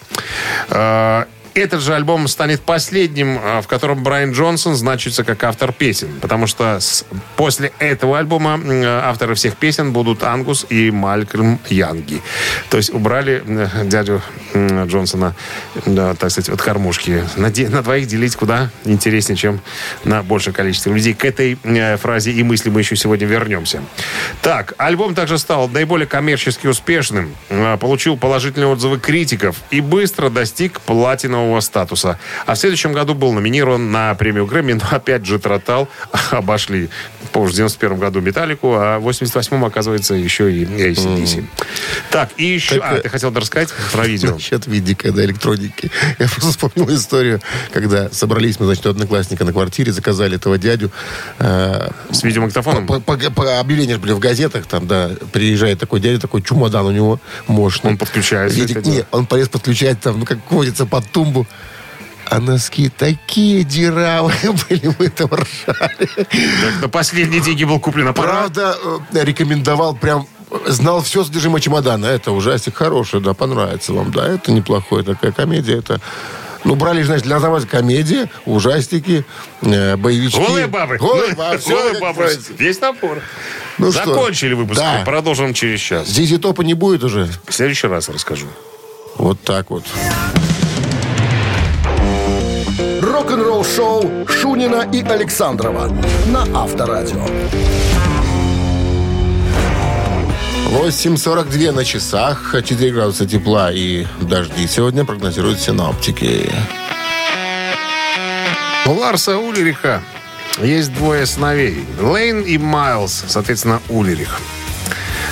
[0.69, 1.27] А,
[1.59, 6.09] этот же альбом станет последним, а, в котором Брайан Джонсон значится как автор песен.
[6.21, 12.21] Потому что с- после этого альбома м, авторы всех песен будут Ангус и Малькольм Янги.
[12.69, 14.21] То есть убрали э, дядю
[14.53, 15.35] Джонсона,
[15.85, 17.23] да, так сказать, от кормушки.
[17.35, 19.61] На, на двоих делить куда интереснее, чем
[20.03, 21.13] на большее количество людей.
[21.13, 23.81] К этой э, фразе и мысли мы еще сегодня вернемся.
[24.41, 30.79] Так, альбом также стал наиболее коммерчески успешным, э, получил положительные отзывы критиков и быстро достиг
[30.81, 32.17] платинового статуса.
[32.45, 35.87] А в следующем году был номинирован на премию Грэмми, но опять же Тротал
[36.31, 36.89] обошли.
[37.31, 41.45] Позже в 91 году Металлику, а в 88-м, оказывается, еще и ACDC.
[42.11, 42.75] Так, и еще...
[42.79, 44.33] Так, а, э, ты хотел рассказать про видео?
[44.33, 45.91] Насчет видика, да, электроники.
[46.17, 47.39] Я просто вспомнил историю,
[47.71, 50.91] когда собрались мы, значит, у одноклассника на квартире, заказали этого дядю.
[51.39, 52.87] э, С видеомагнитофоном?
[52.87, 56.85] по, по- по объявления же были в газетах, там, да, приезжает такой дядя, такой чемодан
[56.85, 57.91] у него мощный.
[57.91, 61.28] Он подключает Видик, нет, он полез подключать там, ну, как водится, под тумбу.
[62.25, 66.09] А носки такие дыравые были, мы там ржали.
[66.15, 68.53] Так, На последние деньги был куплен аппарат.
[68.53, 68.77] Правда,
[69.13, 70.27] э, рекомендовал прям
[70.67, 72.05] знал все содержимое чемодана.
[72.05, 74.11] Это ужастик хороший, да, понравится вам.
[74.11, 75.77] Да, это неплохое такая комедия.
[75.77, 75.99] Это
[76.63, 79.25] ну, брали, значит, для нас комедия, ужастики,
[79.61, 80.39] э, боевички.
[80.39, 80.97] Голые бабы.
[80.97, 81.59] Голые Ну, бабы.
[81.67, 82.39] голые бабы.
[82.57, 83.21] Весь набор.
[83.77, 84.05] Ну что?
[84.05, 84.79] Закончили выпуск.
[84.79, 85.03] Да.
[85.05, 86.07] Продолжим через час.
[86.07, 87.29] Зизи Топа не будет уже.
[87.47, 88.47] В следующий раз расскажу.
[89.17, 89.85] Вот так вот.
[93.19, 95.93] Рок-н-ролл шоу Шунина и Александрова
[96.27, 97.21] на Авторадио.
[100.71, 106.49] 8.42 на часах, 4 градуса тепла и дожди сегодня прогнозируют синоптики.
[108.85, 110.01] У Ларса Улериха
[110.61, 111.85] есть двое сыновей.
[112.01, 114.39] Лейн и Майлз, соответственно, Улерих.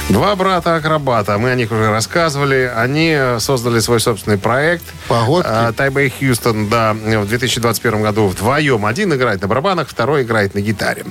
[0.10, 1.38] Два брата-акробата.
[1.38, 2.72] Мы о них уже рассказывали.
[2.74, 4.86] Они э, создали свой собственный проект.
[5.10, 5.50] Погодки?
[5.52, 8.86] Э, Тайбэй Хьюстон, да, в 2021 году вдвоем.
[8.86, 11.06] Один играет на барабанах, второй играет на гитаре.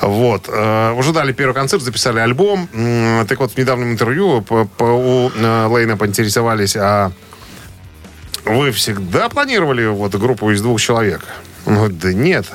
[0.00, 0.46] Вот.
[0.48, 2.68] Э, Уже дали первый концерт, записали альбом.
[3.28, 7.12] Так вот, в недавнем интервью у Лейна поинтересовались, а
[8.44, 11.20] вы всегда планировали вот группу из двух человек?
[11.66, 12.46] Он говорит, да нет.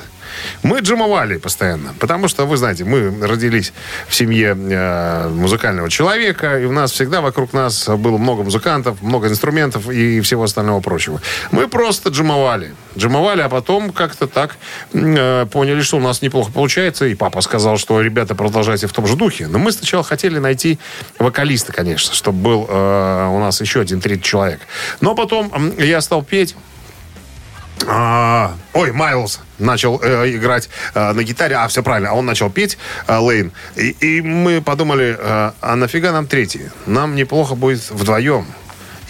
[0.62, 3.72] Мы джимовали постоянно, потому что, вы знаете, мы родились
[4.08, 9.28] в семье э, музыкального человека, и у нас всегда вокруг нас было много музыкантов, много
[9.28, 11.20] инструментов и всего остального прочего.
[11.50, 12.74] Мы просто джимовали.
[12.96, 14.56] Джимовали, а потом как-то так
[14.92, 19.06] э, поняли, что у нас неплохо получается, и папа сказал, что, ребята, продолжайте в том
[19.06, 19.46] же духе.
[19.48, 20.78] Но мы сначала хотели найти
[21.18, 24.60] вокалиста, конечно, чтобы был э, у нас еще один третий человек.
[25.00, 26.54] Но потом я стал петь,
[27.86, 32.50] а, ой, Майлз начал э, играть э, на гитаре, а все правильно, а он начал
[32.50, 36.70] петь э, Лейн, и, и мы подумали, э, а нафига нам третий?
[36.86, 38.46] Нам неплохо будет вдвоем.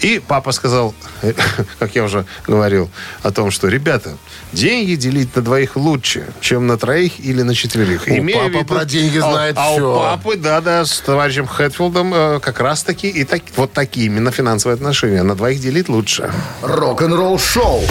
[0.01, 1.33] И папа сказал, э,
[1.79, 2.89] как я уже говорил,
[3.23, 4.17] о том, что, ребята,
[4.51, 8.07] деньги делить на двоих лучше, чем на троих или на четверых.
[8.07, 9.95] О, Имея папа про деньги а- знает а, всё.
[9.95, 14.75] у папы, да-да, с товарищем Хэтфилдом э, как раз-таки и так, вот такие именно финансовые
[14.75, 15.23] отношения.
[15.23, 16.31] На двоих делить лучше.
[16.61, 17.81] Рок-н-ролл шоу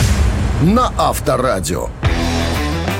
[0.62, 1.88] на Авторадио.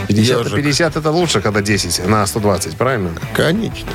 [0.08, 0.54] 50 Ежик.
[0.54, 3.10] 50 это лучше, когда 10 на 120, правильно?
[3.34, 3.90] Конечно.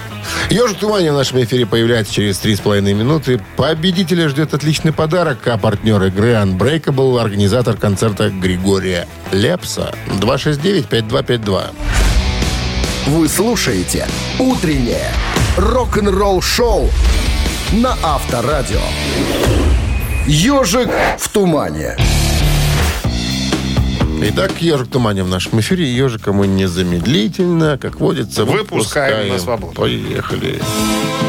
[0.49, 3.41] Ежик в тумане в нашем эфире появляется через 3,5 минуты.
[3.55, 9.93] Победителя ждет отличный подарок, а партнер игры Unbreakable, организатор концерта Григория Лепса.
[10.19, 11.65] 269-5252.
[13.07, 14.07] Вы слушаете
[14.39, 15.11] «Утреннее
[15.57, 16.89] рок-н-ролл шоу»
[17.71, 18.81] на Авторадио.
[20.27, 21.97] «Ежик в тумане».
[24.21, 25.85] Итак, ежик тумане в нашем эфире.
[25.85, 29.33] Ежика мы незамедлительно, как водится, Выпускаем выпускаем.
[29.33, 29.73] на свободу.
[29.73, 30.59] Поехали.
[30.61, 31.28] Ну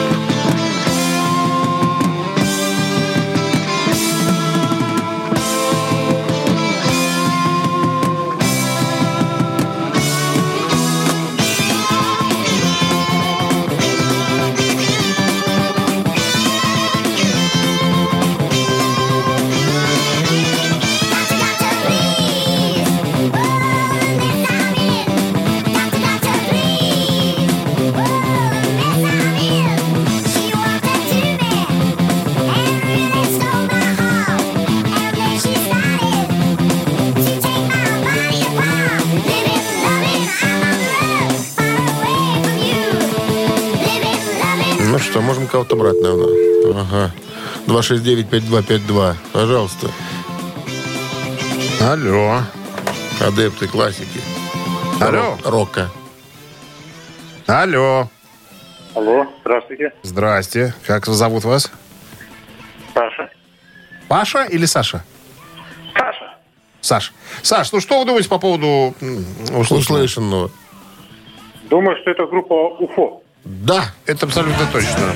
[45.10, 46.80] что, можем кого-то брать, наверное.
[46.82, 47.12] Ага.
[47.66, 49.14] 269-5252.
[49.32, 49.88] Пожалуйста.
[51.80, 52.40] Алло.
[53.20, 54.20] Адепты классики.
[55.00, 55.36] Алло.
[55.42, 55.90] Рок- Рока.
[57.46, 58.08] Алло.
[58.94, 59.92] Алло, здравствуйте.
[60.02, 60.74] Здрасте.
[60.86, 61.70] Как зовут вас?
[62.94, 63.30] Саша.
[64.08, 65.04] Паша или Саша?
[65.94, 66.34] Саша.
[66.80, 68.94] Саш, Саш, ну что вы думаете по поводу?
[69.54, 70.50] Услышанного.
[71.68, 73.22] Думаю, что это группа УФО.
[73.44, 73.92] Да.
[74.06, 75.14] Это абсолютно точно.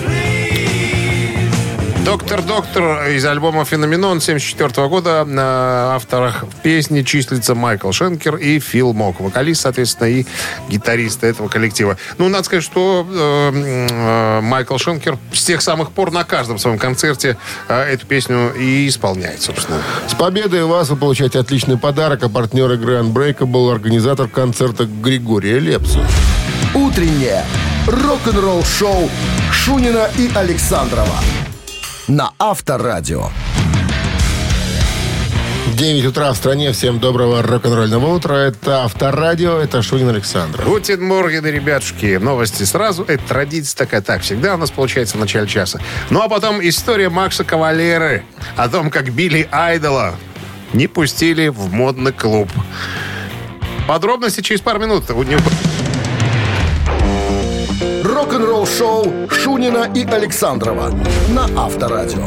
[2.04, 8.92] Доктор Доктор из альбома Феноменон 74 года на авторах песни числится Майкл Шенкер и Фил
[8.92, 10.26] Мок, вокалист, соответственно, и
[10.68, 11.96] гитарист этого коллектива.
[12.18, 16.78] Ну, надо сказать, что э, э, Майкл Шенкер с тех самых пор на каждом своем
[16.78, 19.80] концерте э, эту песню и исполняет, собственно.
[20.06, 26.06] С победой вас вы получаете отличный подарок, а партнер игры Unbreakable, организатор концерта Григория Лепса.
[26.74, 27.44] Утреннее
[27.86, 29.10] рок-н-ролл-шоу
[29.52, 31.18] Шунина и Александрова
[32.08, 33.28] на Авторадио.
[35.74, 36.72] 9 утра в стране.
[36.72, 38.34] Всем доброго рок-н-ролльного утра.
[38.34, 40.62] Это Авторадио, это Шунин, Александров.
[40.62, 42.16] Guten Morgen, ребятушки.
[42.16, 43.02] Новости сразу.
[43.04, 44.00] Это традиция такая.
[44.00, 45.80] Так, всегда у нас получается в начале часа.
[46.10, 48.24] Ну, а потом история Макса Кавалеры.
[48.56, 50.14] О том, как Билли Айдола
[50.72, 52.48] не пустили в модный клуб.
[53.88, 55.10] Подробности через пару минут.
[55.10, 55.40] У него-
[58.24, 60.90] Рок-н-ролл-шоу Шунина и Александрова
[61.28, 62.26] на Авторадио.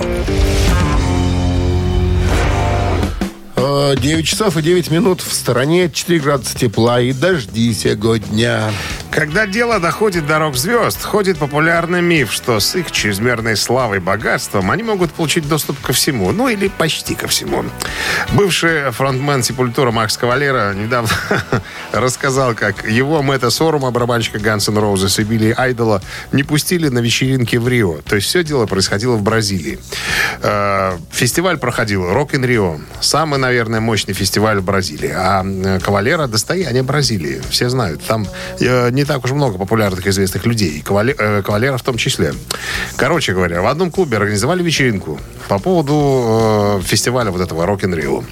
[3.55, 8.71] Э, 9 часов и 9 минут в стороне, 4 градуса тепла и дожди сегодня.
[9.17, 14.69] Когда дело доходит до рок-звезд, ходит популярный миф, что с их чрезмерной славой и богатством
[14.69, 17.65] они могут получить доступ ко всему, ну или почти ко всему.
[18.33, 21.09] Бывший фронтмен Сепультура Макс Кавалера недавно
[21.93, 26.99] рассказал, как его Мэтта Сорума, барабанщика Guns N' Roses и Билли Айдола не пустили на
[26.99, 28.01] вечеринки в Рио.
[28.05, 29.79] То есть все дело происходило в Бразилии.
[30.43, 32.77] Э, Фестиваль проходил Рок in Рио.
[33.01, 35.11] Самый, наверное, мощный фестиваль в Бразилии.
[35.11, 37.41] А э, Кавалера достояние Бразилии.
[37.49, 38.03] Все знают.
[38.03, 38.27] Там
[38.59, 40.69] э, не так уж много популярных известных людей.
[40.79, 42.33] И Кавале- э, Кавалера в том числе.
[42.97, 47.95] Короче говоря, в одном клубе организовали вечеринку по поводу э, фестиваля вот этого Рок in
[47.95, 48.23] Рио.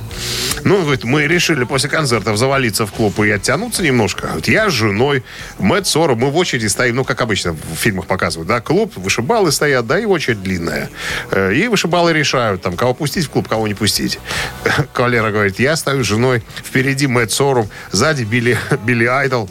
[0.64, 4.30] Ну, говорит, мы решили после концертов завалиться в клуб и оттянуться немножко.
[4.34, 5.24] Вот я с женой,
[5.60, 9.52] Мэтт Сору, мы в очереди стоим, ну, как обычно в фильмах показывают, да, клуб, вышибалы
[9.52, 10.90] стоят, да, и очередь длинная.
[11.32, 14.20] Э, И вышибалы решают, там, кого пустить в клуб, кого не пустить.
[14.94, 19.50] Кавалера говорит, я стою с женой, впереди Мэтт Сору, сзади Билли, Билли Айдол.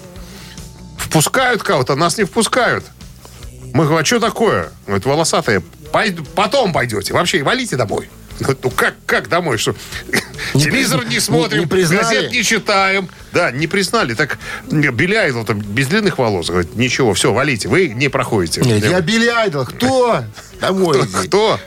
[1.14, 2.84] Впускают кого-то, нас не впускают.
[3.72, 4.70] Мы говорим, а что такое?
[4.84, 7.14] Говорит, волосатые, «Пойду- потом пойдете.
[7.14, 8.10] Вообще, валите домой.
[8.40, 9.58] Ну, как, как домой?
[9.58, 9.76] Что?
[10.54, 12.02] Телевизор не смотрим, не признали?
[12.02, 13.08] газет не читаем.
[13.30, 14.14] Да, не признали.
[14.14, 16.48] Так Билли Айдл там без длинных волос.
[16.50, 17.68] Говорит, ничего, все, валите.
[17.68, 18.60] Вы не проходите.
[18.62, 19.66] Нет, я Билли Айдол.
[19.66, 20.24] Кто?
[20.60, 21.28] Домой иди.
[21.28, 21.60] Кто?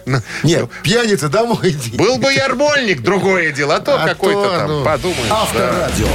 [0.44, 1.96] Нет, пьяница, домой иди.
[1.96, 3.78] Был бы ярмольник, другое дело.
[3.78, 4.84] А то А какой-то то, там, ну.
[4.84, 5.30] подумаешь.
[5.30, 5.42] да.
[5.44, 6.08] Авторадио.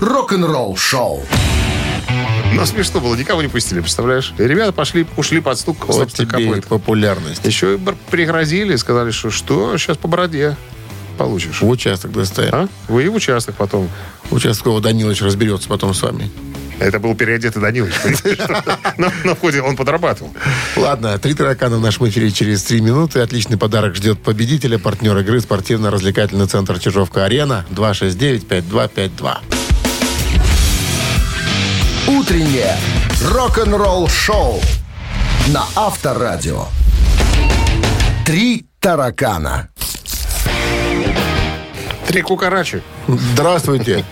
[0.00, 1.24] Рок-н-ролл-шоу.
[2.54, 4.34] Но смешно было, никого не пустили, представляешь?
[4.38, 7.44] И ребята пошли, ушли под стук Вот собственно, тебе и популярность.
[7.44, 7.78] Еще и
[8.10, 10.56] пригрозили, сказали, что что, сейчас по бороде
[11.16, 11.60] получишь.
[11.60, 12.50] В участок доставим.
[12.52, 12.68] А?
[12.88, 13.88] Вы и в участок потом.
[14.30, 16.30] Участковый Данилович разберется потом с вами.
[16.78, 17.94] Это был переодетый Данилович.
[18.96, 20.32] На на входе он подрабатывал.
[20.76, 23.20] Ладно, три таракана в нашем эфире через три минуты.
[23.20, 29.38] Отличный подарок ждет победителя, партнер игры спортивно-развлекательный центр Чижовка-Арена 269-5252.
[32.18, 32.74] Утреннее
[33.24, 34.60] рок-н-ролл-шоу
[35.54, 36.64] на Авторадио.
[38.26, 39.68] Три таракана.
[42.08, 42.82] Три кукарачи.
[43.06, 44.04] Здравствуйте.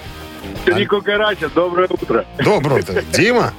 [0.65, 2.25] Три кукарача, доброе утро.
[2.39, 3.03] Доброе-то.
[3.13, 3.53] Дима?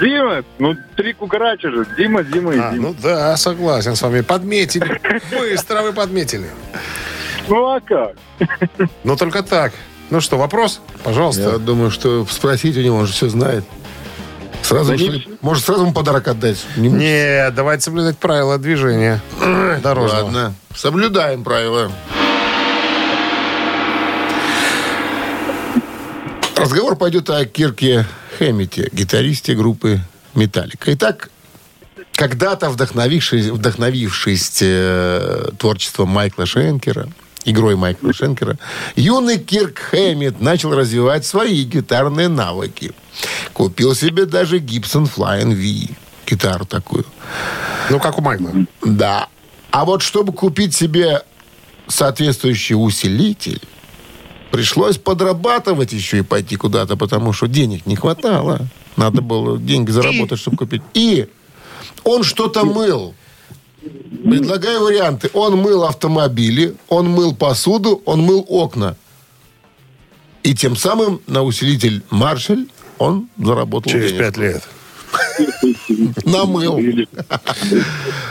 [0.00, 1.86] Дима, ну три кукарача же.
[1.96, 2.88] Дима, Дима и А, Дима.
[2.88, 4.22] ну да, согласен с вами.
[4.22, 5.00] Подметили.
[5.30, 6.50] Быстро вы подметили.
[7.46, 8.16] Ну а как?
[9.04, 9.72] Но только так.
[10.10, 10.80] Ну что, вопрос?
[10.98, 11.58] Я Пожалуйста.
[11.58, 13.64] думаю, что спросить у него, он же все знает.
[14.62, 16.64] Сразу, Да что не- может, сразу ему подарок отдать?
[16.76, 19.20] Не- Не, давайте соблюдать правила движения
[19.82, 20.24] дорожного.
[20.24, 21.90] Ладно, соблюдаем правила.
[26.56, 28.06] Разговор пойдет о Кирке
[28.38, 30.00] Хэммите, гитаристе группы
[30.34, 30.92] «Металлика».
[30.94, 31.30] Итак,
[32.14, 37.08] когда-то вдохновившись, вдохновившись э, творчеством Майкла Шенкера,
[37.46, 38.58] игрой Майкла Шенкера,
[38.96, 42.92] юный Кирк Хэммит начал развивать свои гитарные навыки.
[43.54, 45.94] Купил себе даже Gibson Flying V,
[46.26, 47.06] гитару такую.
[47.88, 48.50] Ну, как у Майкла.
[48.84, 49.28] Да.
[49.70, 51.22] А вот чтобы купить себе
[51.86, 53.62] соответствующий усилитель,
[54.50, 58.66] пришлось подрабатывать еще и пойти куда-то, потому что денег не хватало.
[58.96, 60.82] Надо было деньги заработать, чтобы купить.
[60.94, 61.28] И
[62.04, 63.14] он что-то мыл.
[64.24, 65.30] Предлагаю варианты.
[65.32, 68.96] Он мыл автомобили, он мыл посуду, он мыл окна.
[70.42, 72.66] И тем самым на усилитель Маршаль
[72.98, 74.24] он заработал Через денег.
[74.24, 74.62] пять лет.
[76.24, 76.78] Намыл.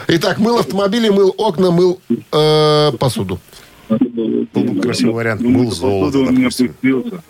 [0.08, 2.00] Итак, мыл автомобили, мыл окна, мыл
[2.32, 3.40] э, посуду.
[3.90, 5.42] Был бы красивый вариант.
[5.42, 6.70] Был золото, у меня допустим.
[6.74, 7.24] пустился.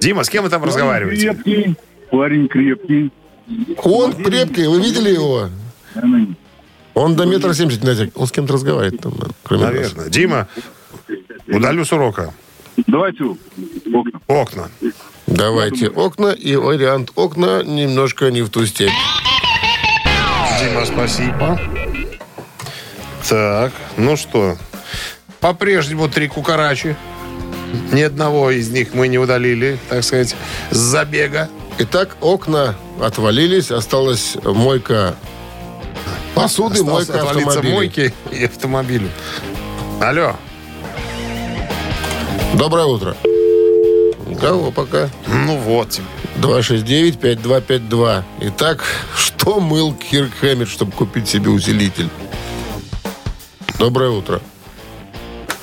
[0.00, 1.32] Дима, с кем вы там разговариваете?
[1.34, 1.74] Крепкий,
[2.10, 3.10] парень крепкий.
[3.82, 5.48] Он крепкий, вы видели его?
[6.96, 8.10] Он до метра семьдесят, Надя.
[8.14, 9.74] Он с кем-то разговаривает там, кроме нас.
[9.74, 10.08] Наверное.
[10.08, 10.48] Дима,
[11.46, 12.32] удалю с урока.
[12.86, 13.24] Давайте
[13.92, 14.20] окна.
[14.26, 14.70] Окна.
[15.26, 18.88] Давайте окна и вариант окна немножко не в ту степь.
[20.58, 21.60] Дима, спасибо.
[23.28, 24.56] Так, ну что,
[25.40, 26.96] по-прежнему три кукарачи.
[27.92, 30.34] Ни одного из них мы не удалили, так сказать,
[30.70, 31.50] с забега.
[31.76, 35.14] Итак, окна отвалились, осталась мойка
[36.36, 37.74] посуды, мойка автомобиля.
[37.74, 39.08] мойки и автомобилю.
[40.00, 40.36] Алло.
[42.54, 43.16] Доброе утро.
[44.26, 45.08] Никого пока.
[45.26, 45.98] Ну вот.
[46.40, 48.22] 269-5252.
[48.42, 48.84] Итак,
[49.16, 52.08] что мыл Кирк Хэммет, чтобы купить себе усилитель?
[53.78, 54.40] Доброе утро.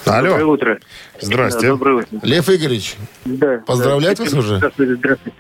[0.05, 0.51] Доброе Алло.
[0.53, 0.80] утро.
[1.21, 1.61] Здрасте.
[1.61, 2.19] Да, доброе утро.
[2.24, 2.95] Лев Игоревич,
[3.26, 3.61] Да.
[3.65, 4.24] Поздравлять да.
[4.24, 4.57] вас уже?
[4.57, 5.38] Здравствуйте, здравствуйте.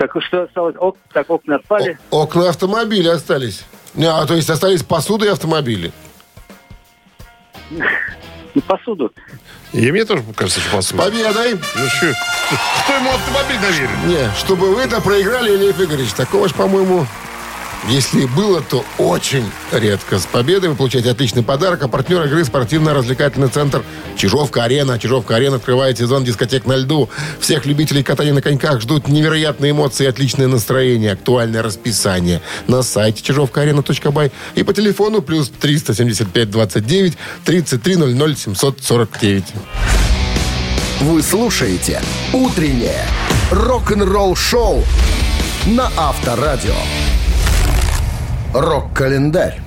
[0.00, 0.76] Так, что осталось?
[0.78, 1.98] Ок, так, окна отпали.
[2.10, 3.64] о- окна автомобиля остались.
[3.92, 5.92] Не, А, то есть остались посуды и автомобили.
[8.54, 9.12] И посуду.
[9.74, 11.02] И мне тоже кажется, что посуда.
[11.04, 11.52] Победой!
[11.52, 12.12] Ну что,
[12.82, 13.90] кто ему автомобиль доверил?
[14.06, 17.06] Не, чтобы вы это проиграли, Лев Игоревич, такого ж, по-моему,
[17.88, 20.18] если и было, то очень редко.
[20.18, 21.82] С победой вы получаете отличный подарок.
[21.82, 23.82] А партнер игры спортивно-развлекательный центр
[24.16, 24.98] Чижовка-Арена.
[24.98, 27.08] Чижовка-Арена открывает сезон дискотек на льду.
[27.40, 31.12] Всех любителей катания на коньках ждут невероятные эмоции отличное настроение.
[31.12, 39.44] Актуальное расписание на сайте чижовкаарена.бай и по телефону плюс 375 29 33 00 749.
[41.00, 42.02] Вы слушаете
[42.34, 43.06] «Утреннее
[43.50, 44.84] рок-н-ролл-шоу»
[45.66, 46.74] на Авторадио.
[48.52, 49.60] Рок-календарь.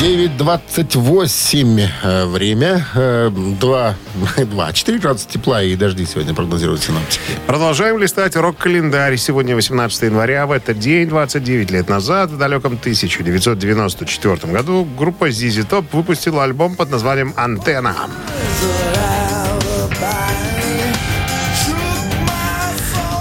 [0.00, 2.86] 9.28 э, время.
[2.94, 3.94] Э, 2,
[4.38, 7.20] 2, 4 градуса тепла и дожди сегодня прогнозируют синоптики.
[7.46, 9.18] Продолжаем листать рок-календарь.
[9.18, 10.46] Сегодня 18 января.
[10.46, 16.74] В этот день, 29 лет назад, в далеком 1994 году, группа ZZ Top выпустила альбом
[16.76, 17.94] под названием «Антенна».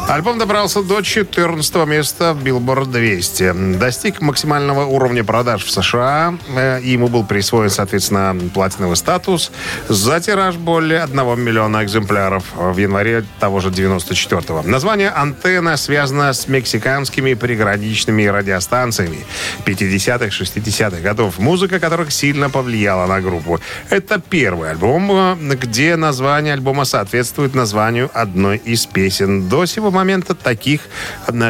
[0.09, 3.77] Альбом добрался до 14 места в Billboard 200.
[3.77, 6.35] Достиг максимального уровня продаж в США.
[6.55, 9.51] Э, Ему был присвоен, соответственно, платиновый статус
[9.87, 14.63] за тираж более 1 миллиона экземпляров в январе того же 94-го.
[14.63, 19.19] Название «Антенна» связано с мексиканскими приграничными радиостанциями
[19.67, 23.59] 50-х, 60-х годов, музыка которых сильно повлияла на группу.
[23.91, 29.47] Это первый альбом, э, где название альбома соответствует названию одной из песен.
[29.47, 30.81] До сего момента таких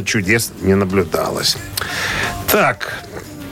[0.05, 1.57] чудес не наблюдалось.
[2.47, 3.03] Так,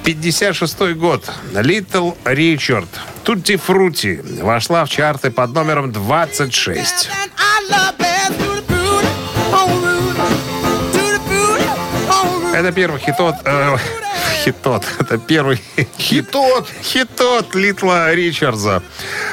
[0.03, 1.29] 56 год.
[1.53, 2.87] Little Richard.
[3.23, 7.09] Тутти Фрути вошла в чарты под номером 26.
[12.53, 13.35] Это первый хитот...
[13.45, 13.77] э,
[14.47, 14.83] хитот.
[14.99, 15.59] Это первый
[15.97, 16.67] Хитот!
[16.81, 18.81] Хитот Литла Ричардса.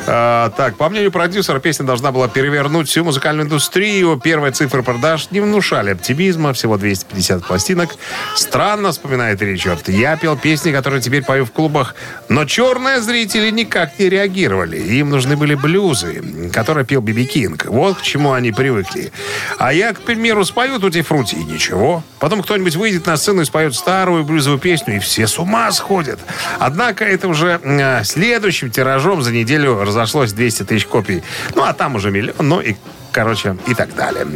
[0.06, 4.20] А, так, по мнению продюсера, песня должна была перевернуть всю музыкальную индустрию.
[4.22, 6.52] Первые цифры продаж не внушали оптимизма.
[6.52, 7.90] Всего 250 пластинок.
[8.34, 9.88] Странно, вспоминает Ричард.
[9.88, 11.94] Я пел песни, которые теперь пою в клубах.
[12.28, 14.78] Но черные зрители никак не реагировали.
[14.78, 17.66] Им нужны были блюзы, которые пел Биби Кинг.
[17.66, 19.12] Вот к чему они привыкли.
[19.58, 22.02] А я, к примеру, спою Тути Фрути, и ничего.
[22.18, 26.18] Потом кто-нибудь выйдет на сцену и споет старую блюзовую песню, и все с ума сходят.
[26.58, 31.22] Однако это уже э, следующим тиражом за неделю разошлось 200 тысяч копий.
[31.54, 32.74] Ну, а там уже миллион, ну и
[33.12, 34.26] Короче, и так далее.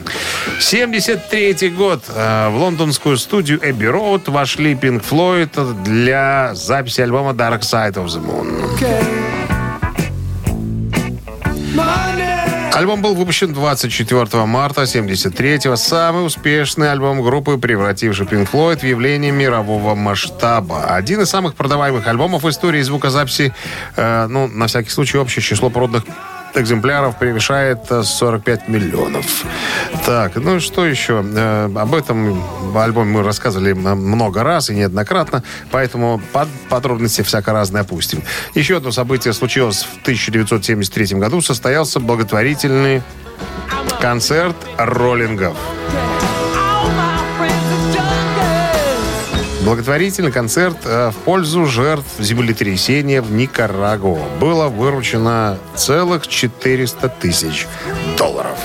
[0.60, 2.04] 73 год.
[2.14, 8.06] Э, В лондонскую студию Эбби Роуд вошли Pink Floyd для записи альбома Dark Side of
[8.06, 8.54] the Moon.
[12.78, 15.74] Альбом был выпущен 24 марта 73-го.
[15.74, 20.84] Самый успешный альбом группы, превративший Pink Floyd в явление мирового масштаба.
[20.94, 23.52] Один из самых продаваемых альбомов в истории звукозаписи.
[23.96, 26.04] Э, ну, на всякий случай, общее число проданных
[26.60, 29.44] экземпляров превышает э, 45 миллионов.
[30.06, 31.24] Так, ну что еще?
[31.24, 32.42] Э, об этом
[32.76, 38.22] альбоме мы рассказывали много раз и неоднократно, поэтому под подробности всяко разные опустим.
[38.54, 41.40] Еще одно событие случилось в 1973 году.
[41.40, 43.02] Состоялся благотворительный
[44.00, 45.56] концерт роллингов.
[49.68, 54.22] Благотворительный концерт э, в пользу жертв землетрясения в Никарагуа.
[54.40, 57.66] Было выручено целых 400 тысяч
[58.16, 58.58] долларов.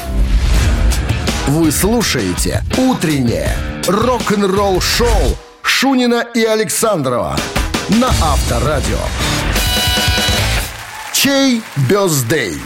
[1.47, 3.53] Вы слушаете «Утреннее
[3.85, 7.35] рок-н-ролл-шоу» Шунина и Александрова
[7.89, 8.99] на Авторадио.
[11.11, 12.61] Чей бездей?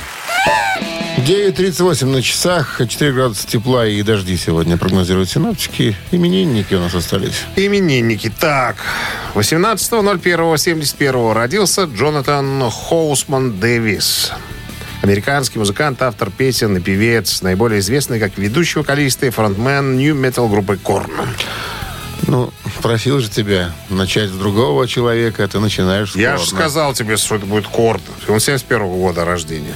[1.28, 5.94] 9.38 на часах, 4 градуса тепла и дожди сегодня прогнозируют синаптики.
[6.12, 7.44] Именинники у нас остались.
[7.58, 8.30] Именинники.
[8.40, 8.78] Так,
[9.36, 14.32] 18.01.71 родился Джонатан Хоусман Дэвис.
[15.02, 20.78] Американский музыкант, автор песен и певец, наиболее известный как ведущий вокалист и фронтмен нью-метал группы
[20.78, 21.12] Корн.
[22.26, 26.94] Ну, просил же тебя начать с другого человека, а ты начинаешь с Я же сказал
[26.94, 28.00] тебе, что это будет Корн.
[28.30, 29.76] Он 71 года рождения.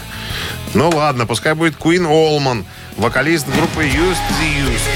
[0.74, 2.66] Ну ладно, пускай будет Куин Олман,
[2.98, 4.90] вокалист группы Used the Used.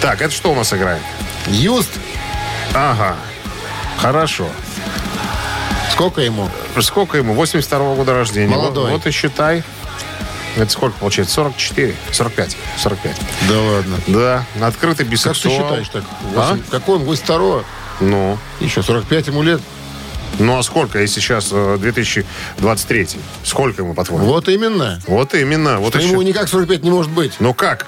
[0.00, 1.02] Так, это что у нас играет?
[1.46, 1.90] Юст,
[2.74, 3.16] Ага.
[3.98, 4.48] Хорошо.
[5.92, 6.48] сколько ему?
[6.80, 7.34] Сколько ему?
[7.34, 8.54] 82 года рождения.
[8.54, 8.84] Молодой.
[8.90, 9.62] Вот, вот и считай.
[10.56, 11.34] Это сколько получается?
[11.34, 11.94] 44?
[12.10, 12.56] 45.
[12.78, 13.16] 45.
[13.48, 13.96] Да ладно.
[14.08, 15.54] Да, открытый Как ты бисексуал.
[15.56, 16.02] считаешь так?
[16.34, 16.50] А?
[16.50, 17.04] Восемь- Какой он?
[17.04, 17.62] 82
[18.00, 19.60] Ну, Еще 45 ему лет.
[20.38, 23.08] Ну а сколько, если сейчас э, 2023?
[23.44, 24.26] Сколько ему, по-твоему?
[24.26, 25.00] Вот именно.
[25.06, 25.78] Вот именно.
[25.78, 27.34] Вот Что еще- ему никак 45 не может быть.
[27.40, 27.86] Ну как?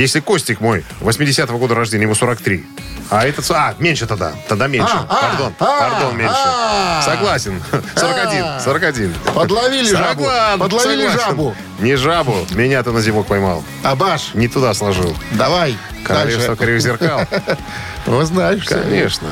[0.00, 2.64] Если Костик мой, 80-го года рождения, ему 43.
[3.10, 3.44] А этот...
[3.50, 4.32] А, меньше тогда.
[4.48, 4.88] Тогда меньше.
[4.90, 5.54] А, а, Пардон.
[5.58, 6.34] а, Пардон, меньше.
[6.34, 7.02] а.
[7.04, 7.62] Согласен.
[7.96, 8.60] 41.
[8.64, 9.14] 41.
[9.34, 10.24] Подловили жабу.
[10.58, 11.28] Подловили согласен.
[11.28, 11.54] жабу.
[11.80, 12.34] Не жабу.
[12.52, 13.62] Меня ты на зимок поймал.
[13.82, 15.14] Абаш, Не туда сложил.
[15.32, 15.76] давай.
[16.02, 17.20] Королевство кривых зеркал.
[18.06, 18.64] Ну, знаешь.
[18.64, 19.28] Конечно.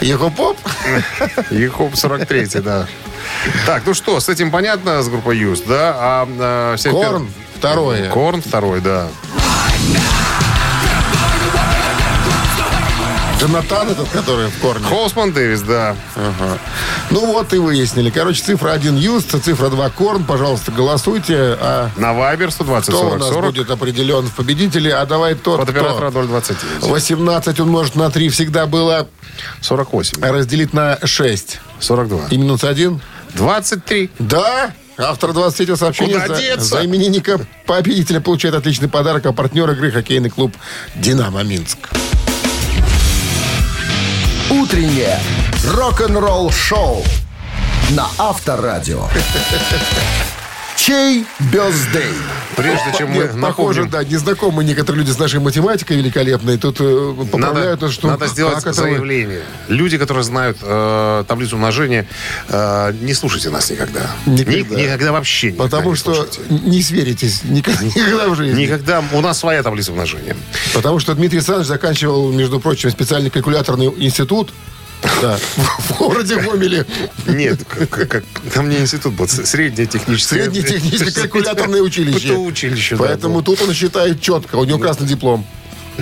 [0.00, 0.56] Ехопоп?
[1.50, 2.86] Ехоп 43, да.
[3.66, 5.92] Так, ну что, с этим понятно, с группой Юст, да?
[5.96, 8.10] А, а, 71 Корн второе.
[8.10, 9.08] Корн второй, да.
[13.42, 14.86] Джонатан этот, который в корне.
[14.86, 15.96] Холсман Дэвис, да.
[16.14, 16.58] Ага.
[17.10, 18.10] Ну вот и выяснили.
[18.10, 20.22] Короче, цифра 1 Юст, цифра 2 Корн.
[20.22, 21.34] Пожалуйста, голосуйте.
[21.60, 23.44] А На Вайбер 120 кто у 40 нас 40.
[23.46, 24.94] будет определен в победителе?
[24.94, 26.84] А давай тот, Под оператора 029.
[26.84, 29.08] 18 умножить на 3 всегда было
[29.60, 30.22] 48.
[30.22, 31.58] разделить на 6.
[31.80, 32.20] 42.
[32.30, 33.00] И минус 1.
[33.34, 34.10] 23.
[34.20, 36.64] Да, автор 23 сообщения Куда за, деться?
[36.66, 40.54] за именинника победителя получает отличный подарок, а партнер игры хоккейный клуб
[40.94, 41.78] «Динамо Минск».
[44.60, 45.18] Утреннее
[45.64, 47.02] рок-н-ролл-шоу
[47.92, 49.06] на Авторадио.
[50.82, 52.12] Чей бездей?
[52.56, 56.58] Прежде чем мы Нет, похоже, да, незнакомые некоторые люди с нашей математикой великолепной.
[56.58, 58.08] Тут э, поправляют надо, нас, что...
[58.08, 58.72] надо сделать вы?
[58.72, 59.42] заявление.
[59.68, 62.08] Люди, которые знают э, таблицу умножения,
[62.48, 64.10] э, не слушайте нас никогда.
[64.26, 64.74] Никогда.
[64.74, 66.40] Ни- никогда вообще никогда Потому не что слушайте.
[66.48, 68.62] не сверитесь никогда, никогда в жизни.
[68.62, 69.04] Никогда.
[69.12, 70.36] У нас своя таблица умножения.
[70.74, 74.52] Потому что Дмитрий Александрович заканчивал, между прочим, специальный калькуляторный институт
[75.20, 76.86] да, в городе Гомеле.
[77.26, 78.24] Нет, как-
[78.54, 80.36] там не институт был, среднее техническое.
[80.44, 82.34] Среднее техническое калькуляторное училище.
[82.34, 84.56] Училище, Поэтому тут он считает четко.
[84.56, 85.46] У него красный диплом.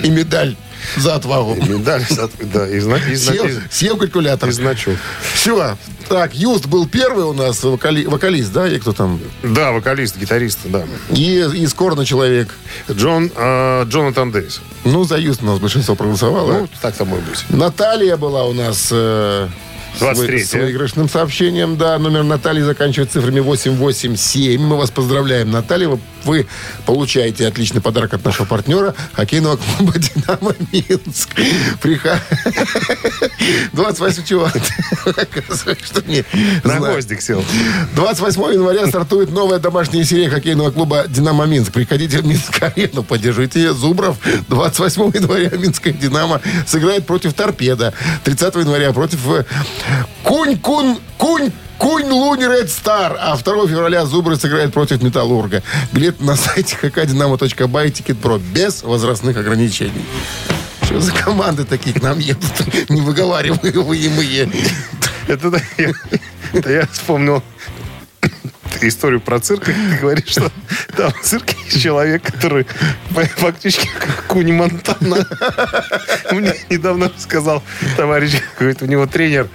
[0.01, 0.55] И медаль
[0.97, 1.55] за отвагу.
[1.55, 2.05] Медаль,
[2.53, 4.49] да, и, зна- и зна- Съел, и- съел калькулятор.
[4.49, 4.95] и значок.
[5.35, 5.77] Все.
[6.11, 9.19] Так, Юст был первый у нас, вокали- вокалист, да, и кто там?
[9.43, 10.83] Да, вокалист, гитарист, да.
[11.09, 12.53] И из Корна человек.
[12.91, 14.61] Джон, э, Джонатан Дэвис.
[14.83, 16.51] Ну, за Юст у нас большинство проголосовало.
[16.53, 17.45] Ну, так тому и быть.
[17.49, 19.47] Наталья была у нас э,
[19.97, 20.45] с вы- 23-я.
[20.45, 21.77] с выигрышным сообщением.
[21.77, 24.61] Да, номер Натальи заканчивает цифрами 887.
[24.61, 25.87] Мы вас поздравляем, Наталья.
[25.89, 26.47] Вы, вы
[26.85, 31.29] получаете отличный подарок от нашего партнера хоккейного клуба «Динамо Минск».
[31.81, 32.19] Приха...
[33.73, 34.45] 28 чего?
[35.05, 36.23] Оказывается, что не
[36.63, 37.43] На гвоздик сел.
[37.95, 41.71] 28 января стартует новая домашняя серия хоккейного клуба «Динамо Минск».
[41.71, 44.17] Приходите в Минск-арену, поддержите Зубров.
[44.47, 47.93] 28 января Минская «Динамо» сыграет против «Торпеда».
[48.23, 49.45] 30 января против э,
[50.23, 50.99] Кунь-Кун...
[51.17, 51.51] Кунь...
[51.81, 53.17] Кунь-Лунь Red Star.
[53.19, 55.63] А 2 февраля Зубры сыграет против Металлурга.
[55.91, 60.05] Билет на сайте hkdinamo.by Ticketpro без возрастных ограничений.
[60.83, 62.43] Что за команды такие к нам едут?
[62.89, 64.51] Не выговариваемые.
[65.27, 65.91] Это я,
[66.53, 66.87] это
[68.87, 70.51] историю про цирк, ты говоришь, что
[70.95, 72.65] там в цирке есть человек, который
[73.11, 75.27] фа- фактически как Куни Монтана.
[76.31, 77.63] Мне недавно сказал
[77.97, 79.47] товарищ, говорит, у него тренер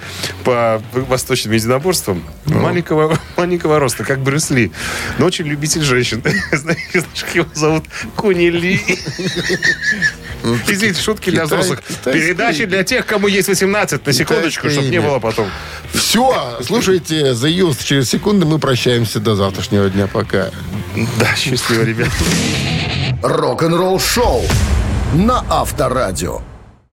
[0.44, 4.72] по восточным единоборствам маленького, маленького роста, как Брюс Ли,
[5.18, 6.22] но очень любитель женщин.
[6.52, 6.78] Знаешь,
[7.20, 7.84] как его зовут?
[8.16, 8.80] Куни Ли.
[10.68, 11.82] Извините, шутки для взрослых.
[12.04, 15.50] Передачи для тех, кому есть 18, на секундочку, чтобы не было потом.
[15.92, 17.84] Все, слушайте, The Youth.
[17.84, 20.06] Через секунду мы прощаемся до завтрашнего дня.
[20.06, 20.50] Пока.
[21.18, 22.10] Да, счастливо, ребят.
[23.22, 24.42] Рок-н-ролл-шоу
[25.14, 26.40] на Авторадио.